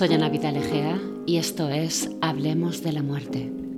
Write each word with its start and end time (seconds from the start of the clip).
Soy 0.00 0.14
Ana 0.14 0.30
Vidal 0.30 0.56
Egea 0.56 0.98
y 1.26 1.36
esto 1.36 1.68
es 1.68 2.08
Hablemos 2.22 2.82
de 2.82 2.92
la 2.92 3.02
Muerte. 3.02 3.69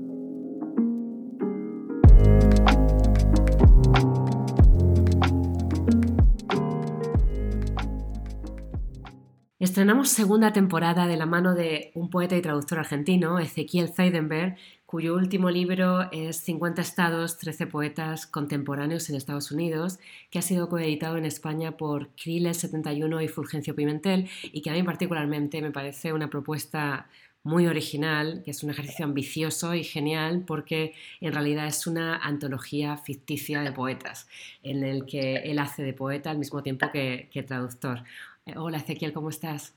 Estrenamos 9.83 10.11
segunda 10.11 10.53
temporada 10.53 11.09
de 11.09 11.17
la 11.17 11.27
mano 11.27 11.57
de 11.57 11.91
un 11.97 12.09
poeta 12.09 12.37
y 12.37 12.41
traductor 12.41 12.79
argentino, 12.79 13.41
Ezequiel 13.41 13.89
Zeidenberg, 13.89 14.55
cuyo 14.87 15.17
último 15.17 15.51
libro 15.51 16.09
es 16.13 16.37
50 16.37 16.81
estados, 16.81 17.37
13 17.39 17.67
poetas 17.67 18.29
contemporáneos 18.29 19.11
en 19.11 19.17
Estados 19.17 19.51
Unidos, 19.51 19.99
que 20.31 20.39
ha 20.39 20.43
sido 20.43 20.69
coeditado 20.69 21.17
en 21.17 21.25
España 21.25 21.77
por 21.77 22.11
Krill 22.11 22.55
71 22.55 23.23
y 23.23 23.27
Fulgencio 23.27 23.75
Pimentel 23.75 24.31
y 24.45 24.63
que 24.63 24.71
a 24.71 24.75
mí 24.75 24.85
particularmente 24.85 25.61
me 25.61 25.73
parece 25.73 26.13
una 26.13 26.31
propuesta 26.31 27.09
muy 27.45 27.67
original, 27.67 28.43
que 28.45 28.53
es 28.53 28.63
un 28.63 28.71
ejercicio 28.71 29.05
ambicioso 29.05 29.75
y 29.75 29.83
genial 29.83 30.45
porque 30.47 30.95
en 31.21 31.33
realidad 31.33 31.67
es 31.67 31.87
una 31.87 32.17
antología 32.17 32.97
ficticia 32.97 33.63
de 33.63 33.73
poetas, 33.73 34.29
en 34.63 34.85
el 34.85 35.07
que 35.07 35.37
él 35.39 35.59
hace 35.59 35.83
de 35.83 35.93
poeta 35.93 36.31
al 36.31 36.39
mismo 36.39 36.63
tiempo 36.63 36.91
que, 36.93 37.29
traductor. 37.47 38.05
Eh, 38.47 38.55
hola 38.57 38.79
Ezequiel, 38.79 39.13
¿cómo 39.13 39.31
estás? 39.31 39.75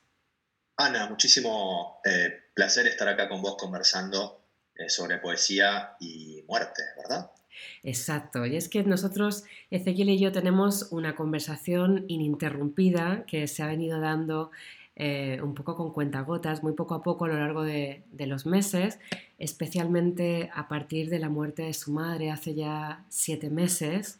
Ana, 0.77 1.07
muchísimo 1.09 1.99
eh, 2.03 2.33
placer 2.53 2.87
estar 2.87 3.07
acá 3.07 3.29
con 3.29 3.41
vos 3.41 3.55
conversando 3.57 4.41
eh, 4.75 4.89
sobre 4.89 5.19
poesía 5.19 5.95
y 5.99 6.43
muerte, 6.47 6.83
¿verdad? 6.97 7.31
Exacto, 7.83 8.45
y 8.45 8.57
es 8.57 8.67
que 8.67 8.83
nosotros, 8.83 9.43
Ezequiel 9.69 10.09
y 10.09 10.19
yo, 10.19 10.31
tenemos 10.31 10.91
una 10.91 11.15
conversación 11.15 12.05
ininterrumpida 12.07 13.25
que 13.25 13.47
se 13.47 13.63
ha 13.63 13.67
venido 13.67 14.01
dando 14.01 14.51
eh, 14.97 15.39
un 15.41 15.53
poco 15.55 15.75
con 15.75 15.91
cuentagotas, 15.91 16.63
muy 16.63 16.71
poco 16.73 16.95
a 16.95 17.03
poco 17.03 17.25
a 17.25 17.27
lo 17.27 17.37
largo 17.37 17.63
de, 17.63 18.03
los 18.17 18.45
meses, 18.45 18.97
especialmente 19.37 20.49
a 20.53 20.67
partir 20.69 21.09
de 21.09 21.19
la 21.19 21.29
muerte 21.29 21.63
de 21.63 21.73
su 21.73 21.91
madre 21.91 22.31
hace 22.31 22.55
ya 22.55 23.05
siete 23.09 23.49
meses. 23.49 24.19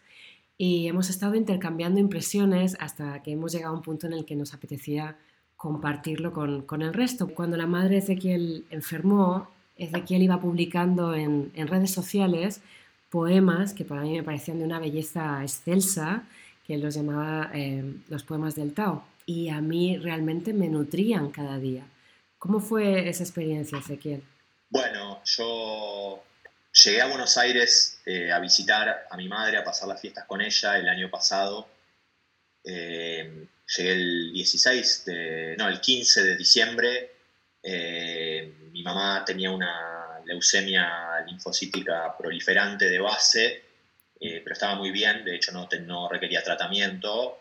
Y 0.57 0.87
hemos 0.87 1.09
estado 1.09 1.35
intercambiando 1.35 1.99
impresiones 1.99 2.77
hasta 2.79 3.21
que 3.23 3.31
hemos 3.31 3.51
llegado 3.51 3.73
a 3.73 3.77
un 3.77 3.83
punto 3.83 4.07
en 4.07 4.13
el 4.13 4.25
que 4.25 4.35
nos 4.35 4.53
apetecía 4.53 5.17
compartirlo 5.57 6.31
con, 6.31 6.61
con 6.61 6.81
el 6.81 6.93
resto. 6.93 7.27
Cuando 7.27 7.57
la 7.57 7.67
madre 7.67 7.89
de 7.89 7.97
Ezequiel 7.97 8.65
enfermó, 8.69 9.49
Ezequiel 9.77 10.23
iba 10.23 10.39
publicando 10.39 11.13
en, 11.13 11.51
redes 11.55 11.91
sociales 11.91 12.61
poemas 13.09 13.73
que 13.73 13.85
para 13.85 14.01
mí 14.01 14.13
me 14.13 14.23
parecían 14.23 14.59
de 14.59 14.65
una 14.65 14.79
belleza 14.79 15.41
excelsa, 15.41 16.23
que 16.65 16.77
los 16.77 16.95
llamaba 16.95 17.51
eh, 17.53 17.95
los 18.09 18.23
poemas 18.23 18.55
del 18.55 18.73
Tao. 18.73 19.03
Y 19.25 19.49
a 19.49 19.61
mí 19.61 19.97
realmente 19.97 20.53
me 20.53 20.69
nutrían 20.69 21.29
cada 21.31 21.57
día. 21.57 21.85
¿Cómo 22.37 22.59
fue 22.59 23.09
esa 23.09 23.23
experiencia, 23.23 23.79
Ezequiel? 23.79 24.23
Bueno, 24.69 25.19
yo 25.25 26.23
llegué 26.83 27.01
a 27.01 27.07
Buenos 27.07 27.37
Aires 27.37 27.99
eh, 28.05 28.31
a 28.31 28.39
visitar 28.39 29.07
a 29.09 29.17
mi 29.17 29.27
madre, 29.27 29.57
a 29.57 29.63
pasar 29.63 29.87
las 29.87 30.01
fiestas 30.01 30.25
con 30.25 30.41
ella 30.41 30.77
el 30.77 30.89
año 30.89 31.09
pasado. 31.09 31.69
Eh, 32.63 33.47
llegué 33.77 33.91
el 33.91 34.33
16 34.33 35.05
de, 35.05 35.55
no, 35.57 35.67
el 35.67 35.79
15 35.79 36.23
de 36.23 36.35
diciembre 36.35 37.11
eh, 37.67 38.53
mi 38.71 38.83
mamá 38.83 39.23
tenía 39.25 39.49
una 39.49 40.21
leucemia 40.23 41.21
linfocítica 41.25 42.15
proliferante 42.15 42.87
de 42.87 42.99
base, 42.99 43.63
pero 44.19 44.53
estaba 44.53 44.75
muy 44.75 44.91
bien, 44.91 45.25
de 45.25 45.35
hecho 45.35 45.51
no, 45.51 46.09
requería 46.09 46.43
tratamiento. 46.43 47.39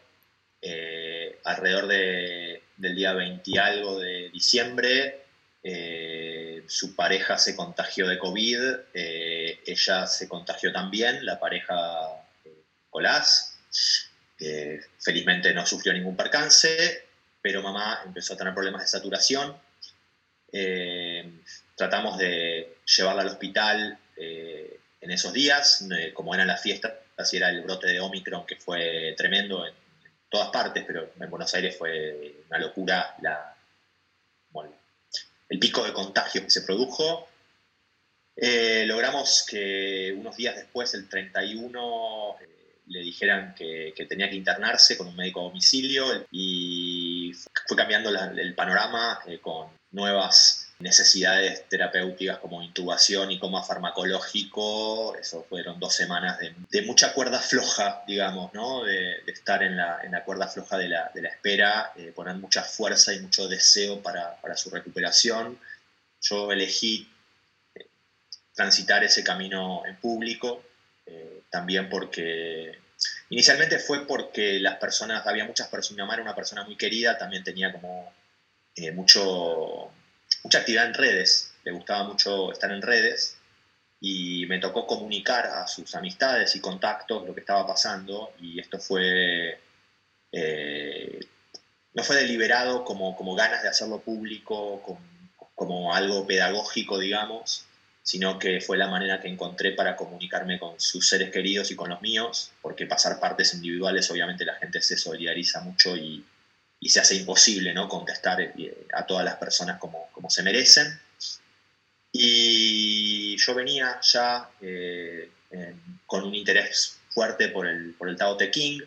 Alrededor 1.44 1.88
de, 1.88 2.62
del 2.78 2.94
día 2.94 3.12
20 3.12 3.42
y 3.50 3.58
algo 3.58 3.98
de 3.98 4.30
diciembre, 4.30 5.24
su 6.66 6.94
pareja 6.94 7.38
se 7.38 7.54
contagió 7.56 8.06
de 8.08 8.18
COVID, 8.18 8.60
ella 8.92 10.06
se 10.06 10.28
contagió 10.28 10.72
también, 10.72 11.24
la 11.24 11.38
pareja 11.38 11.76
Colás. 12.90 13.58
felizmente 14.98 15.52
no 15.52 15.66
sufrió 15.66 15.92
ningún 15.92 16.16
percance, 16.16 17.04
pero 17.40 17.62
mamá 17.62 18.00
empezó 18.04 18.34
a 18.34 18.36
tener 18.36 18.54
problemas 18.54 18.82
de 18.82 18.88
saturación 18.88 19.54
eh, 20.56 21.40
tratamos 21.74 22.16
de 22.16 22.76
llevarla 22.96 23.22
al 23.22 23.28
hospital 23.28 23.98
eh, 24.16 24.78
en 25.00 25.10
esos 25.10 25.32
días, 25.32 25.84
eh, 25.90 26.12
como 26.14 26.32
eran 26.32 26.46
las 26.46 26.62
fiestas, 26.62 26.92
así 27.16 27.38
era 27.38 27.48
el 27.50 27.62
brote 27.62 27.88
de 27.88 27.98
Omicron, 27.98 28.46
que 28.46 28.54
fue 28.54 29.14
tremendo 29.16 29.66
en, 29.66 29.74
todas 30.28 30.50
partes, 30.50 30.84
pero 30.86 31.12
en 31.18 31.30
Buenos 31.30 31.52
Aires 31.54 31.76
fue 31.76 32.42
una 32.48 32.58
locura 32.58 33.16
la, 33.20 33.53
el 35.48 35.58
pico 35.58 35.84
de 35.84 35.92
contagio 35.92 36.42
que 36.42 36.50
se 36.50 36.62
produjo. 36.62 37.28
logramos 38.86 39.46
que 39.48 40.14
unos 40.16 40.36
días 40.36 40.56
después, 40.56 40.94
el 40.94 41.08
31, 41.08 42.36
le 42.86 43.00
dijeran 43.00 43.54
que, 43.54 43.94
tenía 44.08 44.28
que 44.28 44.36
internarse 44.36 44.96
con 44.96 45.08
un 45.08 45.16
médico 45.16 45.40
a 45.40 45.44
domicilio 45.44 46.26
y 46.30 47.32
fue 47.66 47.76
cambiando 47.76 48.10
el 48.10 48.54
panorama 48.54 49.20
con 49.40 49.68
nuevas 49.92 50.53
necesidades 50.78 51.68
terapéuticas 51.68 52.38
como 52.38 52.62
intubación 52.62 53.30
y 53.30 53.38
coma 53.38 53.62
farmacológico. 53.62 55.16
Eso 55.16 55.44
fueron 55.48 55.78
dos 55.80 55.94
semanas 55.94 56.38
de, 56.38 56.82
mucha 56.82 57.12
cuerda 57.12 57.38
floja, 57.38 58.02
digamos, 58.06 58.52
¿no? 58.54 58.84
de, 58.84 59.22
estar 59.26 59.62
en 59.62 59.76
la, 59.76 60.22
cuerda 60.24 60.48
floja 60.48 60.76
de 60.76 60.88
la, 60.88 61.10
espera, 61.14 61.92
eh, 61.96 62.12
poner 62.14 62.36
mucha 62.36 62.62
fuerza 62.62 63.12
y 63.12 63.20
mucho 63.20 63.48
deseo 63.48 64.02
para, 64.02 64.40
para 64.40 64.56
su 64.56 64.70
recuperación. 64.70 65.58
Yo 66.20 66.50
elegí 66.52 67.08
eh, 67.74 67.86
transitar 68.54 69.04
ese 69.04 69.22
camino 69.22 69.82
en 69.86 69.96
público, 69.96 70.62
eh, 71.06 71.42
también 71.50 71.88
porque 71.88 72.78
inicialmente 73.28 73.78
fue 73.78 74.06
porque 74.06 74.58
las 74.60 74.76
personas, 74.76 75.26
había 75.26 75.44
muchas 75.44 75.68
personas, 75.68 75.96
mi 75.96 76.02
mamá 76.02 76.14
era 76.14 76.22
una 76.22 76.34
persona 76.34 76.64
muy 76.64 76.76
querida, 76.76 77.18
también 77.18 77.44
tenía 77.44 77.72
como 77.72 78.12
eh, 78.76 78.92
mucho, 78.92 79.90
mucha 80.44 80.58
actividad 80.58 80.86
en 80.86 80.94
redes, 80.94 81.52
le 81.64 81.72
gustaba 81.72 82.04
mucho 82.04 82.52
estar 82.52 82.70
en 82.70 82.82
redes 82.82 83.38
y 84.00 84.44
me 84.46 84.58
tocó 84.58 84.86
comunicar 84.86 85.46
a 85.46 85.66
sus 85.66 85.94
amistades 85.94 86.54
y 86.54 86.60
contactos 86.60 87.26
lo 87.26 87.34
que 87.34 87.40
estaba 87.40 87.66
pasando 87.66 88.34
y 88.38 88.60
esto 88.60 88.78
fue, 88.78 89.58
eh, 90.30 91.20
no 91.94 92.04
fue 92.04 92.16
deliberado 92.16 92.84
como, 92.84 93.16
como 93.16 93.34
ganas 93.34 93.62
de 93.62 93.70
hacerlo 93.70 94.00
público, 94.00 94.82
como, 94.82 95.00
como 95.54 95.94
algo 95.94 96.26
pedagógico, 96.26 96.98
digamos, 96.98 97.64
sino 98.02 98.38
que 98.38 98.60
fue 98.60 98.76
la 98.76 98.88
manera 98.88 99.20
que 99.20 99.28
encontré 99.28 99.72
para 99.72 99.96
comunicarme 99.96 100.58
con 100.58 100.78
sus 100.78 101.08
seres 101.08 101.30
queridos 101.30 101.70
y 101.70 101.76
con 101.76 101.88
los 101.88 102.02
míos, 102.02 102.50
porque 102.60 102.84
pasar 102.84 103.18
partes 103.18 103.54
individuales 103.54 104.10
obviamente 104.10 104.44
la 104.44 104.56
gente 104.56 104.82
se 104.82 104.98
solidariza 104.98 105.62
mucho 105.62 105.96
y, 105.96 106.22
y 106.84 106.90
se 106.90 107.00
hace 107.00 107.16
imposible 107.16 107.72
¿no? 107.72 107.88
contestar 107.88 108.42
eh, 108.42 108.86
a 108.92 109.06
todas 109.06 109.24
las 109.24 109.36
personas 109.36 109.78
como, 109.78 110.10
como 110.12 110.28
se 110.28 110.42
merecen. 110.42 110.86
Y 112.12 113.38
yo 113.38 113.54
venía 113.54 113.98
ya 114.02 114.50
eh, 114.60 115.30
con 116.04 116.24
un 116.24 116.34
interés 116.34 116.98
fuerte 117.08 117.48
por 117.48 117.66
el, 117.66 117.94
por 117.94 118.10
el 118.10 118.16
Tao 118.16 118.36
Te 118.36 118.50
King, 118.50 118.80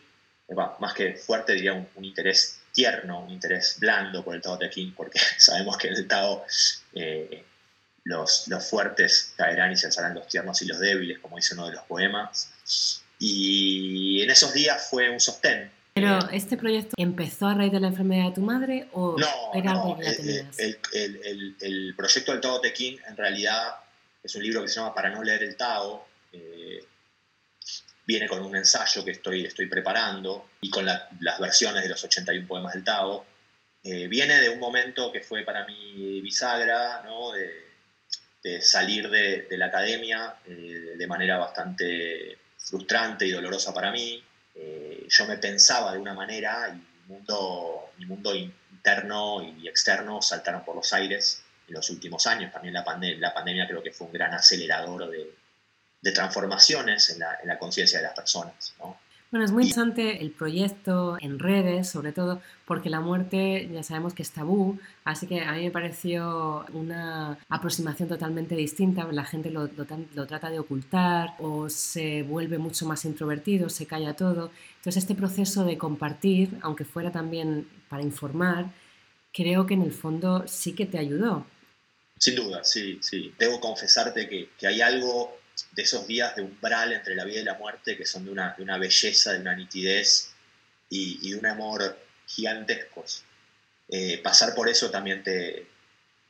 más 0.79 0.93
que 0.93 1.15
fuerte 1.15 1.53
diría 1.53 1.73
un, 1.73 2.05
interés 2.05 2.59
tierno, 2.71 3.21
un 3.21 3.31
interés 3.31 3.77
blando 3.79 4.23
por 4.23 4.35
el 4.35 4.43
Tao 4.43 4.59
Te 4.59 4.69
King, 4.69 4.91
porque 4.95 5.19
sabemos 5.39 5.75
que 5.77 5.87
en 5.87 5.95
el 5.95 6.07
Tao 6.07 6.45
eh, 6.93 7.45
los, 8.03 8.47
los 8.47 8.69
fuertes 8.69 9.33
caerán 9.35 9.71
y 9.71 9.75
se 9.75 9.87
alzarán 9.87 10.13
los 10.13 10.27
tiernos 10.27 10.61
y 10.61 10.67
los 10.67 10.79
débiles, 10.79 11.17
como 11.17 11.37
dice 11.37 11.55
uno 11.55 11.65
de 11.65 11.73
los 11.73 11.83
poemas. 11.85 12.51
Y 13.17 14.21
en 14.21 14.29
esos 14.29 14.53
días 14.53 14.87
fue 14.87 15.09
un 15.09 15.19
sostén, 15.19 15.71
pero 15.99 16.31
este 16.31 16.57
proyecto 16.57 16.93
empezó 16.97 17.47
a 17.47 17.53
raíz 17.53 17.71
de 17.71 17.79
la 17.79 17.87
enfermedad 17.87 18.25
de 18.27 18.31
tu 18.33 18.41
madre 18.41 18.87
o 18.93 19.15
era 19.53 19.71
algo 19.71 19.97
que 19.97 20.05
ya 20.05 20.15
tenías? 20.15 20.59
El, 20.59 20.79
el, 20.93 21.55
el, 21.59 21.95
proyecto 21.95 22.31
del 22.31 22.41
Tao 22.41 22.61
Te 22.61 22.73
en 22.77 23.17
realidad 23.17 23.75
es 24.23 24.35
un 24.35 24.43
libro 24.43 24.61
que 24.61 24.67
se 24.67 24.75
llama 24.75 24.93
Para 24.93 25.09
no 25.09 25.23
leer 25.23 25.43
el 25.43 25.55
Tao. 25.55 26.07
Eh, 26.31 26.83
viene 28.05 28.27
con 28.27 28.43
un 28.43 28.55
ensayo 28.55 29.03
que 29.03 29.11
estoy, 29.11 29.45
estoy 29.45 29.67
preparando 29.67 30.49
y 30.61 30.69
con 30.69 30.85
las 30.85 31.39
versiones 31.39 31.83
de 31.83 31.89
los 31.89 32.03
81 32.03 32.47
poemas 32.47 32.73
del 32.73 32.83
Tao. 32.83 33.25
Eh, 33.83 34.07
viene 34.07 34.41
de 34.41 34.49
un 34.49 34.59
momento 34.59 35.11
que 35.11 35.21
fue 35.21 35.43
para 35.43 35.65
mí 35.65 36.21
bisagra, 36.21 37.03
¿no? 37.05 37.31
de, 37.31 37.67
de, 38.43 38.61
salir 38.61 39.09
de, 39.09 39.43
de 39.49 39.57
la 39.57 39.67
academia 39.67 40.35
eh, 40.45 40.95
de 40.97 41.07
manera 41.07 41.37
bastante 41.37 42.37
frustrante 42.57 43.25
y 43.25 43.31
dolorosa 43.31 43.73
para 43.73 43.91
mí, 43.91 44.15
eh, 44.15 44.23
yo 45.09 45.25
me 45.25 45.37
pensaba 45.37 45.93
de 45.93 45.99
una 45.99 46.13
manera 46.13 46.69
y 46.69 46.73
mi 46.75 47.15
mundo, 47.15 47.91
mi 47.97 48.05
mundo 48.05 48.35
interno 48.35 49.41
y 49.41 49.67
externo 49.67 50.21
saltaron 50.21 50.63
por 50.63 50.75
los 50.75 50.91
aires 50.93 51.43
en 51.67 51.73
los 51.75 51.89
últimos 51.89 52.27
años. 52.27 52.51
También 52.51 52.73
la, 52.73 52.83
pandemia 52.83 53.67
creo 53.67 53.83
que 53.83 53.91
fue 53.91 54.07
un 54.07 54.13
gran 54.13 54.33
acelerador 54.33 55.09
de, 55.09 55.33
transformaciones 56.13 57.09
en 57.09 57.19
la, 57.19 57.37
en 57.41 57.49
la 57.49 57.59
conciencia 57.59 57.99
de 57.99 58.05
las 58.05 58.13
personas. 58.13 58.73
Bueno, 59.29 59.45
es 59.45 59.51
muy 59.51 59.63
interesante 59.63 60.21
el 60.21 60.31
proyecto 60.31 61.17
en 61.19 61.37
redes, 61.37 61.89
sobre 61.89 62.13
todo 62.13 62.41
porque 62.65 62.89
la 62.89 63.01
muerte 63.01 63.69
ya 63.73 63.83
sabemos 63.83 64.13
que 64.13 64.23
es 64.23 64.31
tabú, 64.31 64.79
así 65.03 65.27
que 65.27 65.41
a 65.41 65.51
mí 65.51 65.65
me 65.65 65.71
pareció 65.71 66.65
una 66.71 67.37
aproximación 67.49 68.07
totalmente 68.07 68.55
distinta. 68.55 69.05
La 69.11 69.25
gente 69.25 69.51
lo, 69.51 69.69
lo, 70.15 70.27
trata 70.27 70.49
de 70.49 70.59
ocultar 70.59 71.35
o 71.39 71.69
se 71.69 72.23
vuelve 72.23 72.57
mucho 72.57 72.85
más 72.85 73.03
introvertido, 73.03 73.67
se 73.67 73.85
calla 73.85 74.13
todo. 74.13 74.49
Entonces 74.77 75.03
este 75.03 75.13
proceso 75.15 75.65
de 75.65 75.77
compartir, 75.77 76.57
aunque 76.61 76.85
fuera 76.85 77.11
también 77.11 77.67
para 77.89 78.03
informar, 78.03 78.71
creo 79.33 79.65
que 79.65 79.73
en 79.73 79.81
el 79.81 79.91
fondo 79.91 80.45
sí 80.47 80.71
que 80.71 80.85
te 80.85 80.99
ayudó. 80.99 81.45
Sin 82.17 82.35
duda, 82.35 82.63
sí, 82.63 82.97
sí. 83.01 83.33
Debo 83.37 83.59
confesarte 83.59 84.29
que, 84.29 84.51
que 84.57 84.67
hay 84.67 84.79
algo 84.79 85.37
de 85.71 85.81
esos 85.81 86.07
días 86.07 86.35
de 86.35 86.41
umbral 86.41 86.93
entre 86.93 87.15
la 87.15 87.25
vida 87.25 87.41
y 87.41 87.43
la 87.43 87.55
muerte 87.55 87.97
que 87.97 88.05
son 88.05 88.25
de 88.25 88.31
una, 88.31 88.53
de 88.57 88.63
una 88.63 88.77
belleza, 88.77 89.33
de 89.33 89.39
una 89.39 89.55
nitidez 89.55 90.33
y, 90.89 91.29
de 91.29 91.37
un 91.37 91.45
amor 91.45 91.97
gigantescos. 92.27 93.23
Eh, 93.89 94.19
pasar 94.21 94.53
por 94.53 94.69
eso 94.69 94.89
también 94.91 95.23
te, 95.23 95.67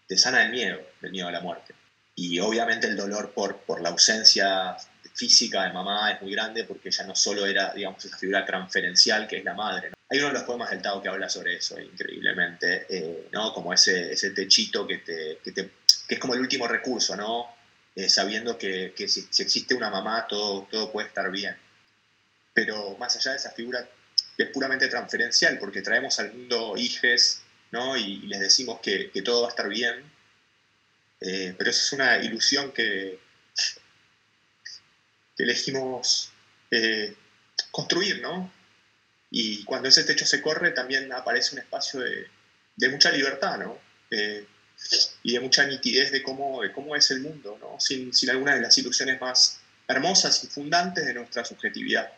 te 0.07 0.17
sana 0.17 0.43
el 0.43 0.51
miedo, 0.51 0.79
el 1.01 1.11
miedo 1.11 1.27
a 1.27 1.31
la 1.31 1.41
muerte. 1.41 1.73
Y 2.15 2.39
obviamente 2.39 2.87
el 2.87 2.95
dolor 2.95 3.31
por, 3.33 3.57
por 3.57 3.81
la 3.81 3.89
ausencia 3.89 4.75
física 5.13 5.63
de 5.63 5.73
mamá 5.73 6.11
es 6.11 6.21
muy 6.21 6.31
grande 6.31 6.63
porque 6.63 6.89
ella 6.89 7.05
no 7.05 7.15
solo 7.15 7.45
era, 7.45 7.73
digamos, 7.73 8.03
esa 8.05 8.17
figura 8.17 8.45
transferencial 8.45 9.27
que 9.27 9.37
es 9.37 9.43
la 9.43 9.55
madre. 9.55 9.91
Hay 10.09 10.19
uno 10.19 10.27
de 10.27 10.33
los 10.35 10.43
poemas 10.43 10.69
del 10.69 10.81
Tao 10.81 11.01
que 11.01 11.09
habla 11.09 11.27
sobre 11.27 11.57
eso, 11.57 11.79
increíblemente, 11.79 12.85
eh, 12.89 13.27
¿no? 13.31 13.51
Como 13.51 13.73
ese, 13.73 14.13
ese 14.13 14.31
techito 14.31 14.87
que, 14.87 14.99
te, 14.99 15.39
que, 15.43 15.51
te, 15.51 15.71
que 16.07 16.15
es 16.15 16.19
como 16.19 16.33
el 16.33 16.39
último 16.39 16.67
recurso, 16.67 17.15
¿no? 17.15 17.56
Eh, 17.97 18.09
sabiendo 18.09 18.59
que, 18.59 18.93
si, 19.07 19.27
existe 19.41 19.73
una 19.73 19.89
mamá 19.89 20.27
todo, 20.27 20.67
todo 20.69 20.91
puede 20.91 21.07
estar 21.07 21.31
bien. 21.31 21.57
Pero 22.53 22.95
más 22.99 23.15
allá 23.15 23.31
de 23.31 23.37
esa 23.37 23.49
figura 23.49 23.89
es 24.37 24.49
puramente 24.51 24.87
transferencial, 24.87 25.57
porque 25.57 25.81
traemos 25.81 26.19
al 26.19 26.31
mundo 26.31 26.77
hijes 26.77 27.41
¿no? 27.71 27.97
y, 27.97 28.19
les 28.27 28.39
decimos 28.39 28.81
que, 28.81 29.09
todo 29.25 29.41
va 29.41 29.47
a 29.47 29.49
estar 29.49 29.67
bien, 29.67 29.95
eh, 31.21 31.55
pero 31.57 31.71
eso 31.71 31.81
es 31.81 31.91
una 31.93 32.17
ilusión 32.19 32.71
que, 32.71 33.19
elegimos 35.39 36.31
eh, 36.69 37.15
construir, 37.71 38.21
¿no? 38.21 38.51
Y 39.31 39.63
cuando 39.63 39.89
ese 39.89 40.03
techo 40.03 40.25
se 40.25 40.41
corre 40.41 40.69
también 40.69 41.11
aparece 41.11 41.55
un 41.55 41.61
espacio 41.61 41.99
de, 42.01 42.27
de 42.75 42.89
mucha 42.89 43.09
libertad, 43.11 43.57
¿no? 43.57 43.79
Y 45.23 45.33
de 45.33 45.39
mucha 45.39 45.65
nitidez 45.65 46.11
de 46.11 46.23
cómo, 46.23 46.61
de 46.61 46.71
cómo 46.71 46.95
es 46.95 47.09
el 47.11 47.21
mundo, 47.21 47.57
¿no? 47.59 47.79
sin, 47.79 48.13
sin 48.13 48.29
alguna 48.29 48.55
de 48.55 48.61
las 48.61 48.77
ilusiones 48.77 49.19
más 49.19 49.59
hermosas 49.87 50.43
y 50.43 50.47
fundantes 50.47 51.05
de 51.05 51.13
nuestra 51.13 51.45
subjetividad. 51.45 52.11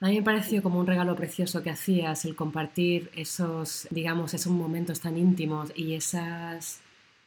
A 0.00 0.08
mí 0.08 0.16
me 0.16 0.22
pareció 0.22 0.62
como 0.62 0.80
un 0.80 0.86
regalo 0.86 1.16
precioso 1.16 1.62
que 1.62 1.70
hacías 1.70 2.24
el 2.24 2.36
compartir 2.36 3.10
esos, 3.14 3.86
digamos, 3.90 4.34
esos 4.34 4.52
momentos 4.52 5.00
tan 5.00 5.16
íntimos 5.16 5.72
y 5.74 5.94
esas 5.94 6.80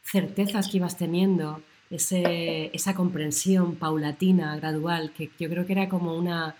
certezas 0.03 0.67
que 0.67 0.77
ibas 0.77 0.97
teniendo, 0.97 1.61
ese, 1.89 2.69
esa 2.73 2.93
comprensión 2.93 3.77
paulatina, 3.77 4.55
gradual, 4.57 5.11
que 5.11 5.31
yo 5.39 5.49
creo 5.49 5.65
que 5.65 5.73
era 5.73 5.89
como 5.89 6.15
una 6.15 6.55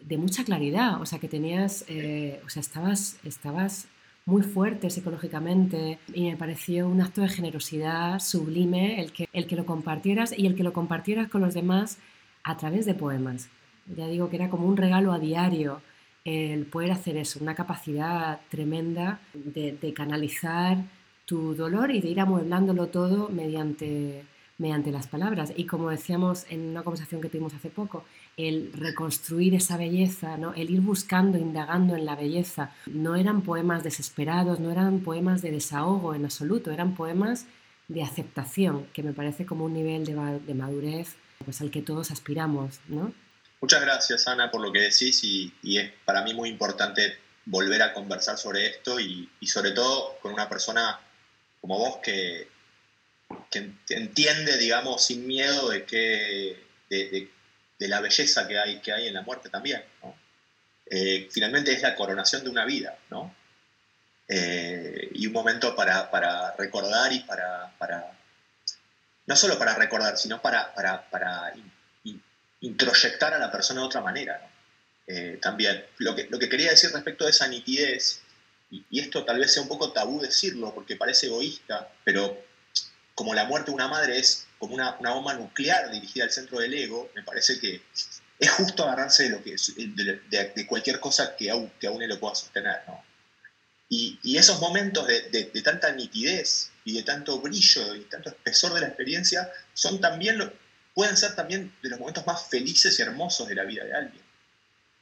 de 0.00 0.16
mucha 0.16 0.44
claridad, 0.44 1.00
o 1.00 1.06
sea, 1.06 1.18
que 1.18 1.28
tenías, 1.28 1.84
eh, 1.88 2.40
o 2.46 2.48
sea, 2.48 2.60
estabas, 2.60 3.16
estabas 3.24 3.86
muy 4.30 4.42
fuerte 4.42 4.90
psicológicamente 4.90 5.98
y 6.14 6.30
me 6.30 6.36
pareció 6.36 6.88
un 6.88 7.00
acto 7.02 7.20
de 7.20 7.28
generosidad 7.28 8.20
sublime 8.20 9.00
el 9.00 9.12
que, 9.12 9.28
el 9.32 9.46
que 9.48 9.56
lo 9.56 9.66
compartieras 9.66 10.32
y 10.36 10.46
el 10.46 10.54
que 10.54 10.62
lo 10.62 10.72
compartieras 10.72 11.28
con 11.28 11.40
los 11.40 11.52
demás 11.52 11.98
a 12.44 12.56
través 12.56 12.86
de 12.86 12.94
poemas. 12.94 13.48
Ya 13.96 14.06
digo 14.06 14.30
que 14.30 14.36
era 14.36 14.48
como 14.48 14.68
un 14.68 14.76
regalo 14.76 15.12
a 15.12 15.18
diario 15.18 15.82
el 16.24 16.64
poder 16.66 16.92
hacer 16.92 17.16
eso, 17.16 17.40
una 17.40 17.56
capacidad 17.56 18.40
tremenda 18.50 19.20
de, 19.34 19.76
de 19.80 19.92
canalizar 19.92 20.78
tu 21.24 21.54
dolor 21.54 21.90
y 21.90 22.00
de 22.00 22.08
ir 22.08 22.20
amueblándolo 22.20 22.86
todo 22.86 23.30
mediante, 23.30 24.24
mediante 24.58 24.92
las 24.92 25.08
palabras. 25.08 25.52
Y 25.56 25.64
como 25.64 25.90
decíamos 25.90 26.46
en 26.50 26.68
una 26.68 26.82
conversación 26.84 27.20
que 27.20 27.28
tuvimos 27.28 27.54
hace 27.54 27.70
poco, 27.70 28.04
el 28.36 28.72
reconstruir 28.72 29.54
esa 29.54 29.76
belleza, 29.76 30.36
¿no? 30.36 30.54
el 30.54 30.70
ir 30.70 30.80
buscando, 30.80 31.38
indagando 31.38 31.94
en 31.94 32.04
la 32.04 32.16
belleza. 32.16 32.72
No 32.86 33.16
eran 33.16 33.42
poemas 33.42 33.82
desesperados, 33.82 34.60
no 34.60 34.70
eran 34.70 35.00
poemas 35.00 35.42
de 35.42 35.50
desahogo 35.50 36.14
en 36.14 36.24
absoluto, 36.24 36.70
eran 36.70 36.94
poemas 36.94 37.46
de 37.88 38.02
aceptación, 38.02 38.86
que 38.92 39.02
me 39.02 39.12
parece 39.12 39.44
como 39.44 39.64
un 39.64 39.74
nivel 39.74 40.04
de, 40.04 40.54
madurez 40.54 41.16
pues, 41.44 41.60
al 41.60 41.70
que 41.70 41.82
todos 41.82 42.10
aspiramos. 42.10 42.80
¿no? 42.88 43.12
Muchas 43.60 43.82
gracias, 43.82 44.26
Ana, 44.28 44.50
por 44.50 44.60
lo 44.60 44.72
que 44.72 44.80
decís 44.80 45.22
y, 45.24 45.52
es 45.62 45.90
para 46.04 46.22
mí 46.22 46.32
muy 46.32 46.48
importante 46.48 47.18
volver 47.44 47.82
a 47.82 47.92
conversar 47.92 48.38
sobre 48.38 48.66
esto 48.66 49.00
y, 49.00 49.28
sobre 49.42 49.72
todo 49.72 50.18
con 50.22 50.32
una 50.32 50.48
persona 50.48 51.00
como 51.60 51.78
vos 51.78 51.98
que, 52.02 52.48
que 53.50 53.74
entiende, 53.90 54.56
digamos, 54.56 55.04
sin 55.04 55.26
miedo 55.26 55.68
de 55.68 55.84
que, 55.84 56.64
de, 56.88 57.10
de 57.10 57.30
la 57.88 58.00
belleza 58.00 58.46
que 58.46 58.58
hay, 58.58 58.80
que 58.80 58.92
hay 58.92 59.08
en 59.08 59.14
la 59.14 59.22
muerte 59.22 59.48
también. 59.48 59.82
Eh, 60.86 61.28
finalmente 61.30 61.72
es 61.72 61.82
la 61.82 61.94
coronación 61.94 62.42
de 62.42 62.50
una 62.50 62.64
vida, 62.64 62.98
¿no? 63.10 63.34
Eh, 64.28 65.10
y 65.14 65.26
un 65.26 65.32
momento 65.32 65.74
para, 65.74 66.54
recordar 66.56 67.12
y 67.12 67.20
para, 67.20 67.72
no 69.26 69.36
solo 69.36 69.58
para 69.58 69.74
recordar, 69.74 70.16
sino 70.18 70.40
para, 70.42 70.74
para, 70.74 71.52
introyectar 72.60 73.32
a 73.32 73.38
la 73.38 73.50
persona 73.50 73.80
de 73.80 73.86
otra 73.86 74.00
manera. 74.00 74.48
Eh, 75.06 75.38
también, 75.40 75.84
lo 75.98 76.14
que, 76.14 76.28
lo 76.30 76.38
que 76.38 76.48
quería 76.48 76.70
decir 76.70 76.92
respecto 76.92 77.24
de 77.24 77.30
esa 77.30 77.48
nitidez, 77.48 78.22
y, 78.70 78.84
y, 78.90 79.00
esto 79.00 79.24
tal 79.24 79.38
vez 79.38 79.52
sea 79.52 79.62
un 79.62 79.68
poco 79.68 79.92
tabú 79.92 80.20
decirlo 80.20 80.72
porque 80.74 80.94
parece 80.94 81.26
egoísta, 81.26 81.88
pero 82.04 82.38
como 83.14 83.34
la 83.34 83.44
muerte 83.44 83.70
de 83.70 83.74
una 83.74 83.88
madre 83.88 84.18
es 84.18 84.46
como 84.60 84.74
una, 84.74 84.92
bomba 84.92 85.34
nuclear 85.34 85.90
dirigida 85.90 86.24
al 86.24 86.30
centro 86.30 86.60
del 86.60 86.74
ego, 86.74 87.10
me 87.16 87.22
parece 87.22 87.58
que 87.58 87.82
es 88.38 88.50
justo 88.50 88.84
agarrarse 88.84 89.24
de, 89.24 89.30
lo 89.30 89.42
que, 89.42 89.56
de, 90.54 90.66
cualquier 90.66 91.00
cosa 91.00 91.34
que 91.34 91.50
aún, 91.50 91.72
que 91.80 91.86
aún 91.86 92.06
lo 92.06 92.20
pueda 92.20 92.34
sostener. 92.34 92.82
Y, 93.88 94.36
esos 94.36 94.60
momentos 94.60 95.06
de, 95.06 95.44
tanta 95.64 95.90
nitidez 95.92 96.70
y 96.84 96.92
de 96.92 97.02
tanto 97.02 97.40
brillo 97.40 97.94
y 97.94 98.00
tanto 98.00 98.28
espesor 98.28 98.74
de 98.74 98.82
la 98.82 98.88
experiencia 98.88 99.50
son 99.72 99.98
también 99.98 100.38
pueden 100.94 101.16
ser 101.16 101.34
también 101.34 101.74
de 101.82 101.88
los 101.88 101.98
momentos 101.98 102.26
más 102.26 102.46
felices 102.48 102.98
y 102.98 103.02
hermosos 103.02 103.48
de 103.48 103.54
la 103.54 103.64
vida 103.64 103.84
de 103.84 103.94
alguien. 103.94 104.22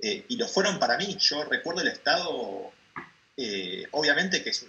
Eh, 0.01 0.25
y 0.29 0.37
lo 0.37 0.47
fueron 0.47 0.79
para 0.79 0.97
mí. 0.97 1.17
Yo 1.19 1.43
recuerdo 1.45 1.81
el 1.81 1.89
estado, 1.89 2.71
eh, 3.37 3.87
obviamente 3.91 4.45
que 4.45 4.51
es, 4.51 4.67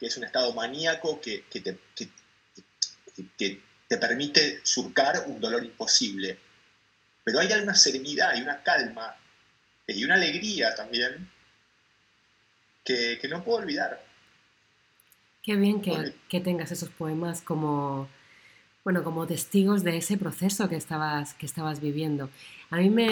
que 0.00 0.06
es 0.06 0.16
un 0.16 0.24
estado 0.24 0.52
maníaco 0.52 1.20
que, 1.20 1.44
que, 1.44 1.60
te, 1.60 1.78
que 3.38 3.62
te 3.92 3.98
permite 3.98 4.60
surcar 4.62 5.24
un 5.26 5.38
dolor 5.38 5.62
imposible. 5.62 6.38
Pero 7.24 7.40
hay 7.40 7.52
una 7.52 7.74
serenidad 7.74 8.34
y 8.34 8.40
una 8.40 8.62
calma 8.62 9.14
y 9.86 10.02
una 10.02 10.14
alegría 10.14 10.74
también 10.74 11.28
que, 12.82 13.20
no 13.28 13.44
puedo 13.44 13.58
olvidar. 13.58 14.02
Qué 15.42 15.56
bien 15.56 15.82
que, 15.82 16.40
tengas 16.40 16.72
esos 16.72 16.88
poemas 16.88 17.42
como, 17.42 18.08
bueno, 18.82 19.04
como 19.04 19.26
testigos 19.26 19.84
de 19.84 19.98
ese 19.98 20.16
proceso 20.16 20.70
que 20.70 20.76
estabas, 20.76 21.34
que 21.34 21.44
estabas 21.44 21.80
viviendo. 21.80 22.30
A 22.70 22.78
mí 22.78 22.88
me, 22.88 23.10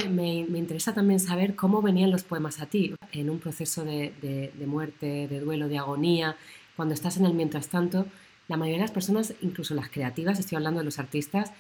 interesa 0.59 0.95
también 0.95 1.21
saber 1.21 1.57
cómo 1.57 1.83
venían 1.83 2.11
los 2.11 2.25
poemas 2.25 2.59
a 2.59 2.67
ti, 2.67 2.95
en 3.13 3.29
un 3.29 3.39
proceso 3.39 3.85
de, 3.85 4.15
de 4.23 4.67
muerte, 4.67 5.29
de 5.29 5.41
duelo, 5.41 5.69
de 5.69 5.77
agonía, 5.77 6.39
cuando 6.75 6.95
estás 6.95 7.19
en 7.19 7.27
el 7.27 7.35
mientras 7.35 7.69
tanto, 7.69 8.07
la 8.51 8.57
mayoría 8.57 8.79
de 8.79 8.85
las 8.87 8.91
personas, 8.91 9.33
incluso 9.43 9.77
las 9.77 9.91
creativas, 9.91 10.41
estoy 10.41 10.57
hablando 10.57 10.81
de 10.81 10.85
los 10.85 10.99
artistas, 10.99 11.53